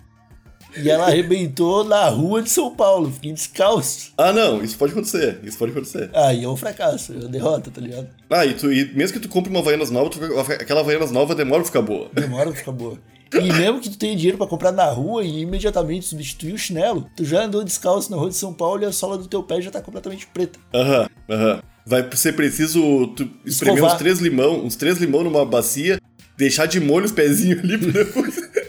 E 0.76 0.90
ela 0.90 1.06
arrebentou 1.06 1.84
na 1.84 2.08
rua 2.08 2.42
de 2.42 2.50
São 2.50 2.74
Paulo, 2.74 3.10
fiquei 3.10 3.32
descalço. 3.32 4.12
Ah, 4.16 4.32
não, 4.32 4.62
isso 4.62 4.76
pode 4.76 4.92
acontecer, 4.92 5.38
isso 5.42 5.58
pode 5.58 5.72
acontecer. 5.72 6.10
Aí 6.12 6.44
é 6.44 6.48
um 6.48 6.56
fracasso, 6.56 7.12
é 7.12 7.16
uma 7.16 7.28
derrota, 7.28 7.70
tá 7.70 7.80
ligado? 7.80 8.08
Ah, 8.30 8.44
e, 8.44 8.54
tu, 8.54 8.72
e 8.72 8.92
mesmo 8.94 9.14
que 9.14 9.20
tu 9.20 9.28
compre 9.28 9.50
uma 9.50 9.60
Havaianas 9.60 9.90
nova, 9.90 10.10
tu, 10.10 10.18
aquela 10.52 10.80
Havaianas 10.80 11.10
nova 11.10 11.34
demora 11.34 11.62
pra 11.62 11.66
ficar 11.66 11.82
boa. 11.82 12.10
Demora 12.12 12.50
pra 12.50 12.58
ficar 12.58 12.72
boa. 12.72 12.98
E 13.32 13.52
mesmo 13.52 13.80
que 13.80 13.90
tu 13.90 13.98
tenha 13.98 14.14
dinheiro 14.14 14.38
para 14.38 14.46
comprar 14.46 14.70
na 14.70 14.86
rua 14.90 15.24
e 15.24 15.40
imediatamente 15.40 16.06
substituir 16.06 16.52
o 16.52 16.58
chinelo, 16.58 17.08
tu 17.16 17.24
já 17.24 17.44
andou 17.44 17.64
descalço 17.64 18.10
na 18.10 18.16
rua 18.16 18.28
de 18.28 18.36
São 18.36 18.52
Paulo 18.54 18.82
e 18.82 18.86
a 18.86 18.92
sola 18.92 19.18
do 19.18 19.26
teu 19.26 19.42
pé 19.42 19.60
já 19.60 19.70
tá 19.70 19.80
completamente 19.80 20.26
preta. 20.26 20.58
Aham, 20.72 21.08
aham. 21.28 21.62
Vai 21.86 22.08
ser 22.14 22.32
preciso 22.34 23.08
tu 23.08 23.28
espremer 23.44 23.84
uns 23.84 23.94
três 23.94 24.18
limão, 24.18 24.64
uns 24.64 24.76
três 24.76 24.98
limão 24.98 25.22
numa 25.22 25.44
bacia, 25.44 26.00
deixar 26.36 26.66
de 26.66 26.80
molho 26.80 27.04
os 27.04 27.12
pezinhos 27.12 27.58
ali 27.58 27.76
pra 27.76 27.90
depois. 27.90 28.34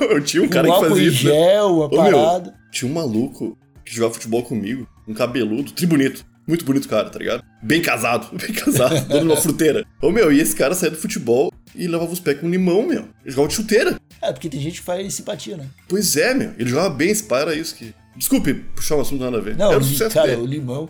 Eu 0.10 0.22
tinha 0.22 0.42
um 0.42 0.48
cara 0.48 0.68
um 0.68 0.72
que 0.72 0.88
fazia 0.88 1.08
isso. 1.08 1.24
Né? 1.26 1.32
gel, 1.32 1.76
uma 1.76 1.90
parada. 1.90 2.50
Meu, 2.50 2.70
tinha 2.72 2.90
um 2.90 2.94
maluco 2.94 3.58
que 3.84 3.94
jogava 3.94 4.14
futebol 4.14 4.42
comigo, 4.42 4.88
um 5.06 5.14
cabeludo, 5.14 5.72
tri 5.72 5.86
bonito. 5.86 6.24
Muito 6.46 6.64
bonito 6.64 6.88
cara, 6.88 7.08
tá 7.10 7.18
ligado? 7.18 7.44
Bem 7.62 7.80
casado, 7.80 8.26
bem 8.36 8.52
casado, 8.52 9.06
dono 9.08 9.20
de 9.20 9.26
uma 9.26 9.36
fruteira. 9.36 9.84
Ô 10.02 10.10
meu, 10.10 10.32
e 10.32 10.40
esse 10.40 10.56
cara 10.56 10.74
saía 10.74 10.90
do 10.90 10.96
futebol 10.96 11.52
e 11.74 11.86
levava 11.86 12.10
os 12.10 12.18
pés 12.18 12.40
com 12.40 12.48
limão, 12.48 12.86
meu. 12.86 13.08
Jogava 13.24 13.48
de 13.48 13.54
chuteira. 13.54 14.00
É, 14.22 14.32
porque 14.32 14.48
tem 14.48 14.60
gente 14.60 14.80
que 14.80 14.86
faz 14.86 15.14
simpatia, 15.14 15.56
né? 15.56 15.66
Pois 15.88 16.16
é, 16.16 16.34
meu. 16.34 16.52
Ele 16.58 16.68
jogava 16.68 16.90
bem, 16.90 17.12
era 17.30 17.54
isso 17.54 17.74
que. 17.74 17.94
Desculpe 18.16 18.52
puxar 18.52 18.96
um 18.96 19.00
assunto 19.00 19.22
nada 19.22 19.38
a 19.38 19.40
ver. 19.40 19.56
Não, 19.56 19.70
era 19.70 19.78
o 19.78 19.84
sucesso 19.84 20.14
cara, 20.14 20.28
dele. 20.28 20.42
o 20.42 20.44
limão. 20.44 20.88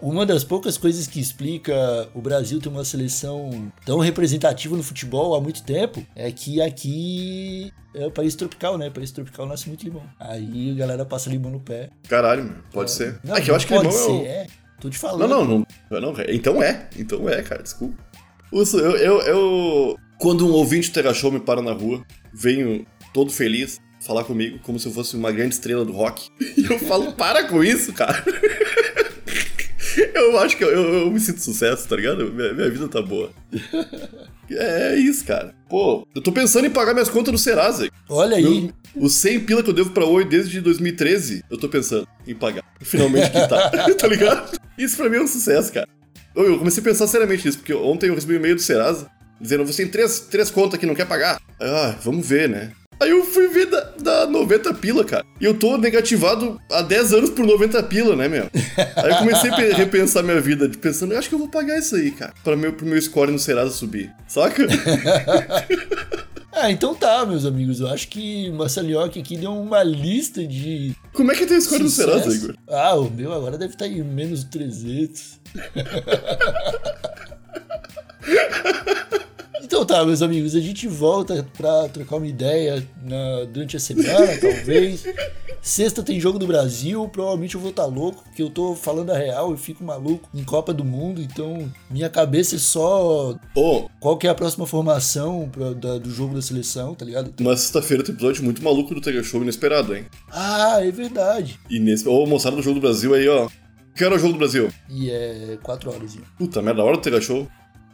Uma 0.00 0.24
das 0.24 0.42
poucas 0.42 0.76
coisas 0.76 1.06
que 1.06 1.20
explica 1.20 2.08
o 2.14 2.20
Brasil 2.20 2.58
ter 2.58 2.68
uma 2.68 2.84
seleção 2.84 3.70
tão 3.84 3.98
representativa 3.98 4.76
no 4.76 4.82
futebol 4.82 5.34
há 5.36 5.40
muito 5.40 5.62
tempo 5.62 6.04
é 6.16 6.32
que 6.32 6.60
aqui 6.60 7.72
é 7.94 8.06
o 8.06 8.10
país 8.10 8.34
tropical, 8.34 8.78
né? 8.78 8.88
O 8.88 8.92
país 8.92 9.12
tropical 9.12 9.46
nasce 9.46 9.68
muito 9.68 9.84
limão. 9.84 10.02
Aí 10.18 10.72
a 10.72 10.74
galera 10.74 11.04
passa 11.04 11.30
limão 11.30 11.52
no 11.52 11.60
pé. 11.60 11.90
Caralho, 12.08 12.44
meu. 12.44 12.56
pode 12.72 12.90
é. 12.90 12.94
ser. 12.94 13.20
Não, 13.22 13.36
é 13.36 13.40
que 13.40 13.50
eu 13.50 13.54
acho 13.54 13.66
que 13.66 13.76
limão 13.76 13.92
ser, 13.92 14.10
é, 14.10 14.14
o... 14.14 14.24
é. 14.26 14.46
Tô 14.80 14.88
te 14.88 14.98
falando. 14.98 15.28
Não, 15.28 15.44
não, 15.44 15.66
não, 15.90 16.00
não. 16.00 16.14
Então 16.28 16.62
é. 16.62 16.88
Então 16.96 17.28
é, 17.28 17.42
cara. 17.42 17.62
Desculpa. 17.62 17.96
Eu, 18.52 18.64
eu, 18.96 19.20
eu, 19.22 19.98
Quando 20.18 20.46
um 20.46 20.52
ouvinte 20.52 20.90
Terra 20.90 21.12
Show 21.12 21.30
me 21.30 21.40
para 21.40 21.60
na 21.60 21.72
rua, 21.72 22.02
venho 22.38 22.86
todo 23.12 23.32
feliz 23.32 23.80
falar 24.00 24.22
comigo 24.22 24.60
como 24.62 24.78
se 24.78 24.86
eu 24.86 24.92
fosse 24.92 25.16
uma 25.16 25.32
grande 25.32 25.54
estrela 25.54 25.84
do 25.84 25.92
rock. 25.92 26.30
E 26.56 26.64
eu 26.64 26.78
falo, 26.78 27.12
para 27.12 27.44
com 27.44 27.62
isso, 27.62 27.92
cara. 27.92 28.24
Eu 30.14 30.38
acho 30.38 30.56
que 30.56 30.62
eu, 30.62 30.68
eu, 30.68 30.94
eu, 31.00 31.10
me 31.10 31.18
sinto 31.18 31.40
sucesso, 31.40 31.88
tá 31.88 31.96
ligado? 31.96 32.32
Minha, 32.32 32.52
minha 32.52 32.70
vida 32.70 32.86
tá 32.86 33.02
boa. 33.02 33.30
É 34.50 34.96
isso, 34.96 35.26
cara. 35.26 35.54
Pô, 35.68 36.08
eu 36.14 36.22
tô 36.22 36.32
pensando 36.32 36.66
em 36.66 36.70
pagar 36.70 36.94
minhas 36.94 37.10
contas 37.10 37.30
no 37.30 37.38
Serasa. 37.38 37.90
Olha 38.08 38.38
aí. 38.38 38.70
os 38.96 39.12
100 39.16 39.40
pila 39.40 39.62
que 39.62 39.68
eu 39.68 39.74
devo 39.74 39.90
pra 39.90 40.06
Oi 40.06 40.24
desde 40.24 40.58
2013, 40.62 41.44
eu 41.50 41.58
tô 41.58 41.68
pensando 41.68 42.08
em 42.26 42.34
pagar. 42.34 42.64
Finalmente 42.80 43.26
quitar. 43.26 43.70
tá 43.94 44.08
ligado? 44.08 44.58
Isso 44.78 44.96
pra 44.96 45.10
mim 45.10 45.18
é 45.18 45.20
um 45.20 45.26
sucesso, 45.26 45.70
cara. 45.70 45.86
Eu 46.34 46.58
comecei 46.58 46.80
a 46.80 46.84
pensar 46.84 47.06
seriamente 47.08 47.44
nisso, 47.44 47.58
porque 47.58 47.74
ontem 47.74 48.08
eu 48.08 48.14
recebi 48.14 48.32
um 48.32 48.36
e-mail 48.36 48.54
do 48.54 48.62
Serasa 48.62 49.10
dizendo: 49.40 49.64
você 49.64 49.82
tem 49.82 49.90
três, 49.90 50.20
três 50.20 50.50
contas 50.50 50.78
que 50.78 50.86
não 50.86 50.94
quer 50.94 51.06
pagar. 51.06 51.40
Ah, 51.60 51.96
vamos 52.02 52.26
ver, 52.26 52.48
né? 52.48 52.72
Aí 53.00 53.10
eu 53.10 53.24
fui 53.24 53.48
ver 53.48 53.66
da, 53.66 53.80
da 54.00 54.26
90 54.26 54.74
pila, 54.74 55.04
cara. 55.04 55.24
E 55.40 55.44
eu 55.44 55.54
tô 55.54 55.78
negativado 55.78 56.60
há 56.70 56.82
10 56.82 57.12
anos 57.12 57.30
por 57.30 57.46
90 57.46 57.80
pila, 57.84 58.16
né, 58.16 58.26
meu? 58.26 58.50
Aí 58.96 59.10
eu 59.10 59.16
comecei 59.18 59.50
a 59.50 59.76
repensar 59.76 60.24
minha 60.24 60.40
vida, 60.40 60.68
pensando, 60.80 61.12
eu 61.12 61.18
acho 61.18 61.28
que 61.28 61.34
eu 61.34 61.38
vou 61.38 61.48
pagar 61.48 61.78
isso 61.78 61.94
aí, 61.94 62.10
cara. 62.10 62.34
Pra 62.42 62.56
meu, 62.56 62.72
pro 62.72 62.84
meu 62.84 63.00
score 63.00 63.30
no 63.30 63.38
Serasa 63.38 63.70
subir. 63.70 64.12
Saca? 64.26 64.66
Ah, 66.52 66.72
então 66.72 66.92
tá, 66.92 67.24
meus 67.24 67.46
amigos. 67.46 67.78
Eu 67.78 67.86
acho 67.86 68.08
que 68.08 68.50
Marcelioque 68.50 69.20
aqui 69.20 69.36
deu 69.36 69.52
uma 69.52 69.84
lista 69.84 70.44
de. 70.44 70.92
Como 71.12 71.30
é 71.30 71.36
que 71.36 71.46
tem 71.46 71.56
o 71.56 71.62
score 71.62 71.84
no 71.84 71.90
Serasa, 71.90 72.34
Igor? 72.34 72.56
Ah, 72.68 72.96
o 72.96 73.08
meu 73.08 73.32
agora 73.32 73.56
deve 73.56 73.74
estar 73.74 73.84
tá 73.84 73.90
em 73.90 74.02
menos 74.02 74.42
300. 74.42 75.38
Então 79.68 79.84
tá, 79.84 80.02
meus 80.02 80.22
amigos, 80.22 80.56
a 80.56 80.60
gente 80.60 80.88
volta 80.88 81.46
pra 81.54 81.90
trocar 81.90 82.16
uma 82.16 82.26
ideia 82.26 82.82
na, 83.02 83.44
durante 83.44 83.76
a 83.76 83.78
semana, 83.78 84.26
talvez. 84.40 85.04
Sexta 85.60 86.02
tem 86.02 86.18
jogo 86.18 86.38
do 86.38 86.46
Brasil, 86.46 87.06
provavelmente 87.10 87.54
eu 87.54 87.60
vou 87.60 87.68
estar 87.68 87.82
tá 87.82 87.88
louco, 87.88 88.22
porque 88.24 88.42
eu 88.42 88.48
tô 88.48 88.74
falando 88.74 89.10
a 89.10 89.18
real, 89.18 89.50
eu 89.50 89.58
fico 89.58 89.84
maluco 89.84 90.26
em 90.34 90.42
Copa 90.42 90.72
do 90.72 90.86
Mundo, 90.86 91.20
então 91.20 91.70
minha 91.90 92.08
cabeça 92.08 92.56
é 92.56 92.58
só 92.58 93.38
oh. 93.54 93.90
qual 94.00 94.16
que 94.16 94.26
é 94.26 94.30
a 94.30 94.34
próxima 94.34 94.66
formação 94.66 95.50
pra, 95.52 95.74
da, 95.74 95.98
do 95.98 96.10
jogo 96.10 96.34
da 96.34 96.40
seleção, 96.40 96.94
tá 96.94 97.04
ligado? 97.04 97.34
Na 97.38 97.54
sexta-feira 97.54 98.02
tem 98.02 98.14
episódio 98.14 98.42
muito 98.42 98.64
maluco 98.64 98.94
do 98.94 99.02
Tega 99.02 99.22
Show 99.22 99.42
inesperado, 99.42 99.94
hein? 99.94 100.06
Ah, 100.32 100.78
é 100.80 100.90
verdade. 100.90 101.60
E 101.68 101.78
nesse. 101.78 102.08
Ô, 102.08 102.24
moçada 102.24 102.56
do 102.56 102.62
jogo 102.62 102.76
do 102.76 102.80
Brasil 102.80 103.12
aí, 103.12 103.28
ó. 103.28 103.50
Que 103.94 104.04
era 104.04 104.14
o 104.14 104.18
jogo 104.18 104.32
do 104.32 104.38
Brasil? 104.38 104.70
E 104.88 105.10
é 105.10 105.58
4 105.62 105.90
horas. 105.90 106.14
Hein? 106.14 106.22
Puta 106.38 106.62
merda, 106.62 106.80
a 106.80 106.84
hora 106.84 106.96
do 106.96 107.02
Tega 107.02 107.20
Show. 107.20 107.46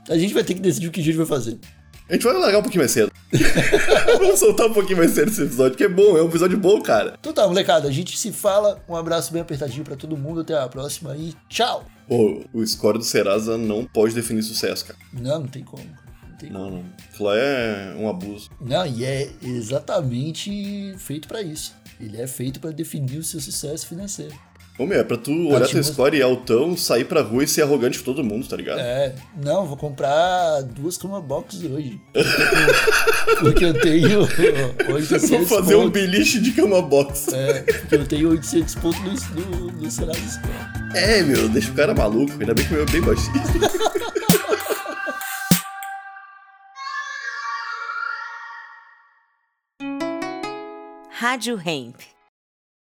A 0.09 0.19
gente 0.19 0.35
vai 0.35 0.45
ter 0.45 0.55
que 0.55 0.61
decidir 0.61 0.89
o 0.89 0.91
que 0.91 1.01
a 1.01 1.05
gente 1.05 1.17
vai 1.17 1.27
fazer. 1.27 1.59
A 2.07 2.13
gente 2.13 2.23
vai 2.23 2.35
largar 2.35 2.59
um 2.59 2.63
pouquinho 2.63 2.83
mais 2.83 2.91
cedo. 2.91 3.11
Vamos 4.19 4.39
soltar 4.39 4.67
um 4.67 4.75
pouquinho 4.75 4.99
mais 4.99 5.13
cedo 5.13 5.31
esse 5.31 5.43
episódio, 5.43 5.77
que 5.77 5.85
é 5.85 5.89
bom, 5.89 6.19
é 6.19 6.23
um 6.23 6.29
episódio 6.29 6.59
bom, 6.59 6.79
cara. 6.83 7.17
Então 7.19 7.33
tá, 7.33 7.47
molecada, 7.47 7.89
a 7.89 7.91
gente 7.91 8.19
se 8.19 8.31
fala. 8.31 8.85
Um 8.87 8.95
abraço 8.95 9.33
bem 9.33 9.41
apertadinho 9.41 9.83
para 9.83 9.97
todo 9.97 10.15
mundo. 10.15 10.43
Até 10.43 10.59
a 10.59 10.69
próxima 10.69 11.17
e 11.17 11.33
tchau! 11.49 11.87
Pô, 12.07 12.45
o 12.53 12.67
score 12.67 12.99
do 12.99 13.05
Serasa 13.05 13.57
não 13.57 13.87
pode 13.87 14.15
definir 14.15 14.43
sucesso, 14.43 14.85
cara. 14.85 14.99
Não, 15.15 15.41
não 15.41 15.47
tem 15.47 15.65
como. 15.65 15.83
Não, 15.83 16.37
tem 16.37 16.51
não, 16.51 16.65
como. 16.65 16.77
não. 16.77 16.85
Aquilo 17.11 17.29
lá 17.31 17.37
é 17.39 17.95
um 17.97 18.09
abuso. 18.11 18.51
Não, 18.61 18.87
e 18.87 19.03
é 19.03 19.31
exatamente 19.43 20.95
feito 20.99 21.27
para 21.27 21.41
isso. 21.41 21.75
Ele 21.99 22.21
é 22.21 22.27
feito 22.27 22.61
para 22.61 22.71
definir 22.71 23.17
o 23.17 23.25
seu 23.25 23.41
sucesso 23.41 23.87
financeiro. 23.87 24.35
Ô, 24.77 24.87
meu, 24.87 24.99
é 24.99 25.05
pra 25.05 25.17
tu 25.17 25.31
olhar 25.51 25.69
teu 25.69 25.85
score 25.85 26.17
e 26.17 26.23
altão, 26.23 26.77
sair 26.77 27.05
pra 27.05 27.23
rua 27.23 27.45
e 27.45 27.47
ser 27.47 27.63
arrogante 27.63 28.01
com 28.01 28.05
todo 28.07 28.25
mundo, 28.25 28.45
tá 28.49 28.57
ligado? 28.57 28.81
É, 28.81 29.15
não, 29.41 29.65
vou 29.67 29.77
comprar 29.77 30.63
duas 30.63 30.97
cama 30.97 31.21
box 31.21 31.63
hoje. 31.65 32.01
Porque 33.39 33.65
eu 33.67 33.81
tenho 33.81 34.23
800 34.93 35.31
Vou 35.31 35.47
fazer 35.47 35.75
pontos. 35.75 35.87
um 35.87 35.91
beliche 35.91 36.41
de 36.41 36.51
cama 36.51 36.83
box. 36.83 37.33
É, 37.33 37.63
porque 37.63 37.95
eu 37.95 38.07
tenho 38.07 38.31
800 38.31 38.75
pontos 38.75 39.31
no, 39.31 39.43
no, 39.43 39.71
no 39.73 39.91
Serasa 39.91 40.19
Score. 40.19 40.97
É, 40.97 41.23
meu, 41.23 41.49
deixa 41.49 41.71
o 41.71 41.75
cara 41.75 41.95
maluco, 41.95 42.33
ainda 42.33 42.53
bem 42.53 42.67
que 42.67 42.73
o 42.73 42.77
meu 42.77 42.83
é 42.83 42.91
bem 42.91 43.01
baixinho. 43.01 43.33
Rádio 51.11 51.59
Hemp. 51.65 52.14